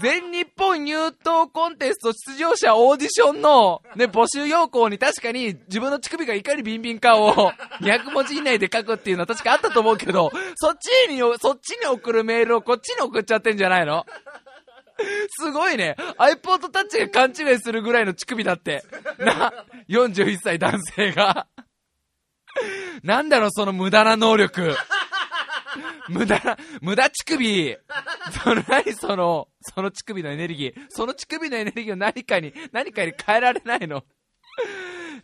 [0.00, 14.04] 全日本入党コンテスト出場者オーディションの、ね、募集要項に確かに自分の乳首がいかにビンビンかを200文字以内で書くっていうのは確かあったと思うけど、そっちに、そっちに送るメールをこっちに送っちゃってんじゃないの？
[15.38, 15.96] すごいね。
[16.18, 18.84] iPod Touch が勘違いするぐらいの乳首だって。
[19.18, 19.52] な、
[19.88, 21.46] 41歳男性が。
[23.02, 24.76] なんだろう、その無駄な能力。
[26.08, 27.76] 無駄な、無駄乳首。
[28.42, 30.86] その、何その、その乳首のエネルギー。
[30.88, 34.04] その乳首のエネルギーを何かに、何かに変えられないの。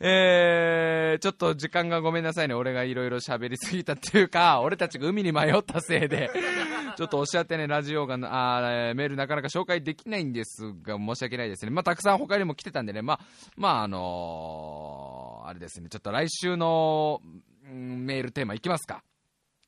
[0.00, 2.54] えー、ちょっと時間がごめんなさいね。
[2.54, 6.30] 俺がいろいろ喋りすぎたっていうか、俺たちが海に迷ったせいで、
[6.96, 11.70] ちょっとおっしゃってね、ラジオが、あーメールなかなか紹介できないんですが、申し訳ないですね。
[11.70, 13.20] まあ、たくさん他にも来てたんでね、まあ、
[13.56, 17.20] まあ、あのーあれですね、ちょっと来週の、
[17.64, 19.02] メールテーマいきますか。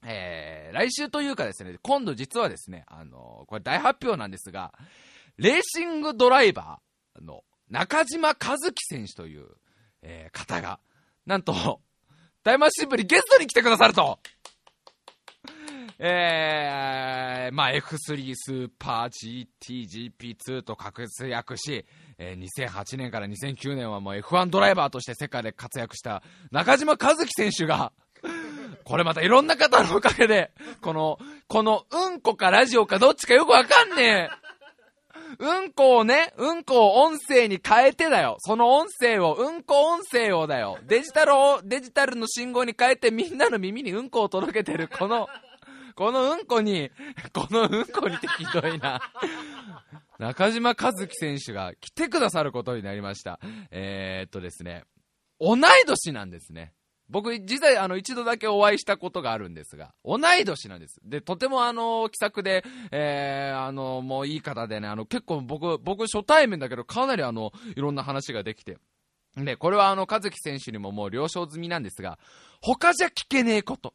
[0.06, 4.72] えー、来週というかですね、今度実はですね、あのーこれ大発表なんですが、
[5.36, 9.48] レーシングドライバーの中島和樹選手という、
[10.04, 10.78] えー方が、
[11.26, 11.80] なんと、
[12.44, 14.18] タイムマシン部にゲストに来てくださると
[15.98, 21.86] えー、まあ F3 スーパー GT、GP2 と活躍し、
[22.18, 27.92] えー2008年から2009年はもう F1 ドライバーとして世界で活躍した中島和樹選手が、
[28.84, 30.50] これまたいろんな方のおかげで、
[30.82, 34.43] この、このうんこかラジオかどっちかよくわかんねえ。
[35.38, 38.36] うんこをね、うんこを音声に変えてだよ。
[38.40, 40.78] その音声を、うんこ音声をだよ。
[40.86, 45.28] デジタルを、デジタルの信号に変えてみんなの耳にうんこを届けてる、この、
[45.94, 46.90] このうんこに、
[47.32, 49.00] このうんこにってひどいな。
[50.18, 53.40] 中島和樹選手が来てくださることになりました。
[53.70, 54.84] えー、っとですね、
[55.40, 56.72] 同い年なんですね。
[57.08, 61.00] 僕、実際、あの、一度だけお会いしたことがあるんですが、同い年なんです。
[61.04, 68.78] で、とてもあの、気さくで、えー、あの、もういい方でね、あの、結構僕、僕初対面だけど、かなりあの、いろんな話ができて。
[69.36, 72.18] で、これはあの、和樹選手にももう了承済みなんですが、
[72.62, 73.94] 他じゃ聞けねえこと。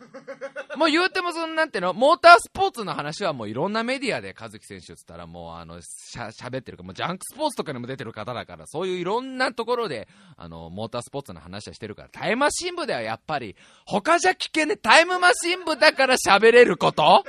[0.76, 17.24] もう言うてもそのなんていうの、モータースポーツの話はもういろんなメディアで和樹選手っつったらもうあの、しゃ、喋ってるか、もうジャンクスポーツとかにも出てる方だから、そういういろんなところで、あの、モータースポーツの話はしてるから、タイムマシン部ではやっぱり、他じゃ聞けねえ、タイムマシン部だから喋れること？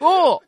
[0.00, 0.40] を、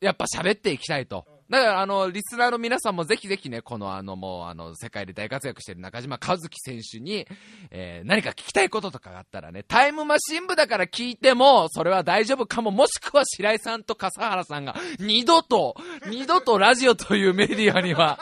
[0.00, 1.26] やっぱ喋っていきたいと。
[1.50, 7.26] だから、あの、リスナーの皆さんもぜひぜひね、このあの、もう、あの、世界で大活躍してる中島和樹選手に、
[7.70, 15.76] えー何か聞きたいこととかがあったらね、タイムマシン部だから聞いても、それは大丈夫かも、もしくは白井さんと笠原さんが、二度と、
[16.08, 18.18] 二度とラジオというメディアには、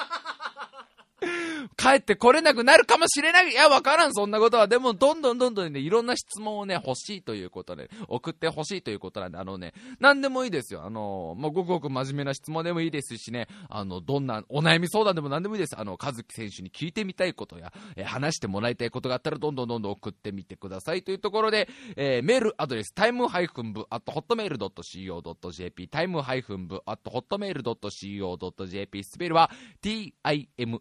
[1.76, 3.50] 帰ってこれなくなるかもしれない。
[3.50, 4.68] いや、わからん、そんなことは。
[4.68, 10.84] でも、どんどんどんどんね、いろんな質問をね、欲しいということで、送って欲しいということなんで、あのね、なんでもいいですよ。
[10.84, 15.78] あの、もうごくごく真面目な質問でもいいですしね、あの、どんな、お悩み相談でも何でもいいです。
[15.78, 29.50] あの、和樹選手に聞いてみたいことや、え話してもらいたいことがあったら、どんどんどんどん送ってみてくださいというところで、えーメールアドレス、タイムハイフン部、あと、ホットメール .co.jp、タイムハイフン部、あと、ホットメール .co.jp、スペルは、
[29.82, 30.80] time-bu、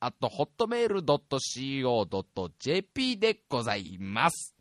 [0.00, 4.56] あと、ホットメール .co.jp でございます。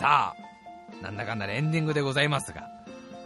[0.00, 0.36] さあ、
[1.02, 2.70] なんだかんだエンディングでございますが、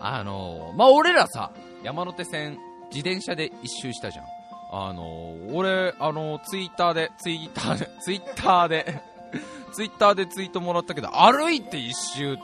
[0.00, 1.52] あのー、まあ、俺らさ、
[1.84, 2.58] 山手線、
[2.88, 4.26] 自転車で一周したじゃん。
[4.70, 9.02] あのー、俺、あのー、ツイッターで、ツイッターで、 ツイッターで、
[9.72, 12.36] ツイッターでツイートもらったけど、歩いて一周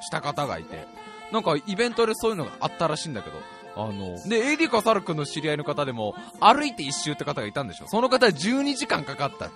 [0.00, 0.86] した方がいて、
[1.32, 3.36] なんかイベントでそういうのがあったらしいんだけど、
[3.76, 9.50] あの、で、AD かサル君の知り合いの方でも、歩いて一周って方がいたんでしょその方は12時間かかった。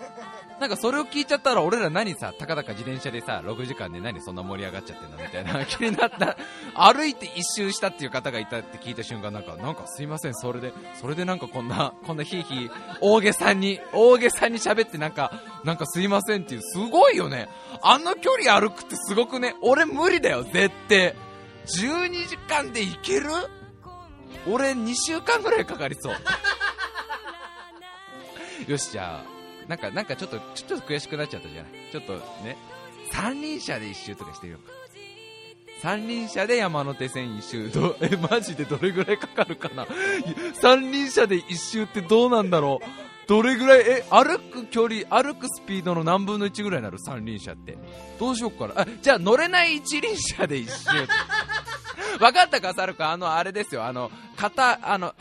[0.61, 6.37] なんかそれを聞いちゃったら、俺ら何さ、たかだか自転車でさ、6時間で何そんな盛り上がっちゃってんのみたいな 気になった。
[6.75, 15.33] 歩いて一周したっていう方がいたって聞いた瞬間、なんか、なんかすいません、それで、それでなんかこんな、こんなひいひい、大げさに、大げさに喋ってなんか、
[15.65, 17.49] なんかすいませんっていう、すごいよね。
[17.83, 21.15] あの距離歩くってすごくね、俺無理だよ、絶対。
[21.67, 23.29] 12時間で行ける？
[24.47, 26.15] 俺2週間ぐらいかかりそう。
[28.67, 29.38] よし、じゃあ、
[29.69, 31.73] なんか、なんかちょっと、ちょっと悔しくなっちゃったじゃない。
[31.93, 32.57] ちょっとね、
[33.13, 34.73] 三輪車で一周とかしてみようか。
[35.83, 39.87] 三輪車で山手線一周、ど、え、マジでどれぐらいかかるかな
[40.55, 46.99] 三輪車で一周ってどうなんだろうどれぐらいえ歩く距離歩くスピードの何分の1ぐらいになる？
[46.99, 47.77] 三輪車って。
[48.19, 48.81] どうしよっかな。
[48.81, 50.89] あじゃあ乗れない一輪車で一周。
[52.19, 53.85] 分かったかサル君あのあれですよ。
[53.85, 55.15] あの肩あの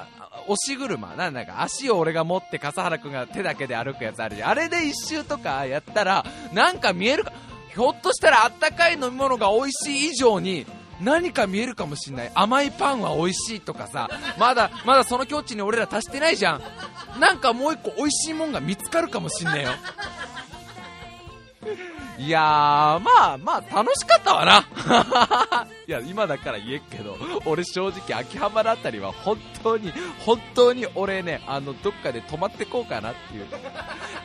[0.48, 1.16] 押し車。
[1.16, 4.50] なんだか足を俺が持って笠原君が手だけで歩くやつあるじゃん。
[4.52, 7.34] あれで一周とかやったらなんか見えるか。
[7.74, 10.66] ひょっとしたらあったかい飲み物が美味しい以上に
[11.02, 12.32] 何か見えるかもしんない。
[12.34, 14.10] 甘いパンは美味しいとかさ。
[14.40, 16.62] まだまだその境地に俺ら達してないじゃん。
[17.20, 19.72] なんかもう一個美味しいもんが見つかるかもしんねえよ。
[22.20, 25.68] いやーまあまあ楽しかったわな。
[25.88, 29.94] いや今だから言えっけど俺正直秋葉原あたりは本当に
[30.26, 33.46] 本当に俺ねあのどっかで泊まってこうかなっていう。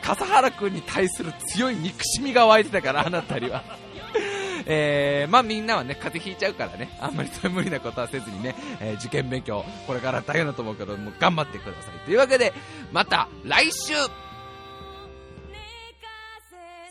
[0.01, 3.63] 笠原君に対する強い憎しみが湧いてたからあなたには。
[4.65, 12.05] えー、まあみんなはね、風邪ひいちゃうからね、あんまりそういう無理なことはせずにね、えー受験勉強、これから大変だと思うけど、も頑張ってください。
[12.05, 12.53] というわけで、
[12.91, 13.93] また来週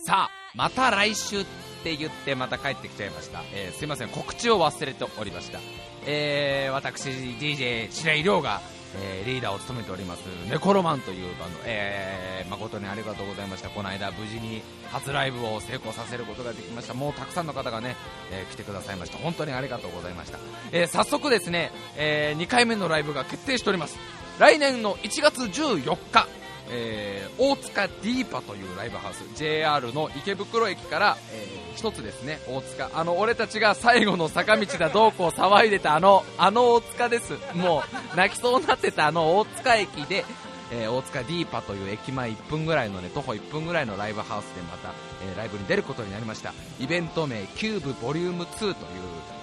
[0.04, 1.44] さあ、また来週
[1.82, 3.42] って言ってまた帰ってきちゃいました。
[3.52, 5.58] えーすいません、告知を忘れておりました。
[6.06, 8.60] えー、私、DJ 白井亮が、
[8.96, 13.68] えーリーダーを務めております、ネコロマンというバンド、えー誠にありがとうございました。
[13.70, 14.62] この間、無事に
[14.92, 16.94] 初ライブを成功させることができました。
[16.94, 17.96] もうたくさんの方がね、
[18.30, 19.18] え来てくださいました。
[19.18, 20.38] 本当にありがとうございました。
[20.70, 23.98] え早速ですね、え2回目のライブが決定しております。
[24.38, 26.28] 来年の1月14日、
[26.70, 32.90] えー大塚ディーパというライブハウス JR の池袋駅から、えーつですね大塚。
[32.94, 37.32] あの俺たちが最後の坂道だどうこう騒いでたあのあの大塚です。
[37.54, 37.82] も
[38.14, 40.24] う泣きそうになってたあの大塚駅で、
[40.70, 44.92] えー大塚ディーパという駅前1分ぐらいのね徒歩1分ぐらいのライブハウスでまた、
[45.26, 46.52] えーライブに出ることになりました。
[46.78, 48.74] イベント名キューブボリューム2という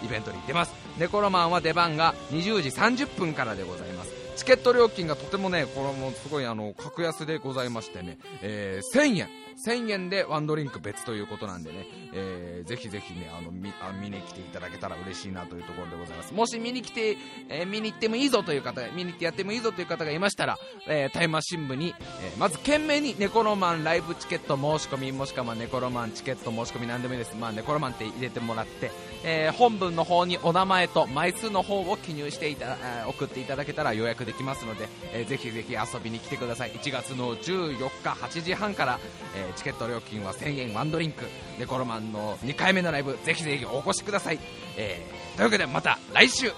[0.05, 0.73] イベントに出ます。
[0.97, 3.98] ネコロマンは出番が20時30分からでございます。
[4.39, 9.27] チケット料金がとてもねこれもすごいあの格安でございましてね、えー1000円。
[9.65, 16.33] 1000円でワンドリンク別ということなんでね、えーぜひぜひねあの見あ見に来ていただけたら嬉しいなというところでございます。
[16.33, 20.57] もし見に来て、えー見に行ってもいいぞという方見に行ってやってもいいぞという方がいましたら、
[20.87, 28.91] えータイマシン部に、えーまず懸命にネコロマンライブチケット申し込みもしくはネコロマンチケット申し込みなんでもいいです、まあ、ネコロマンって入れてもらって、
[29.23, 36.71] えー本文の方にお名前と枚数の方を記入していた、えー送っていただけたら予約できますので、えーぜひぜひ遊びに来てください。
[36.71, 38.99] 1月の14日8時半から、
[39.35, 41.25] えーチケット料金は1000円ワンドリンク。
[41.57, 44.39] ネコロマンの2回目のライブぜひぜひお越しください、
[44.77, 46.51] えーというわけでまた来週。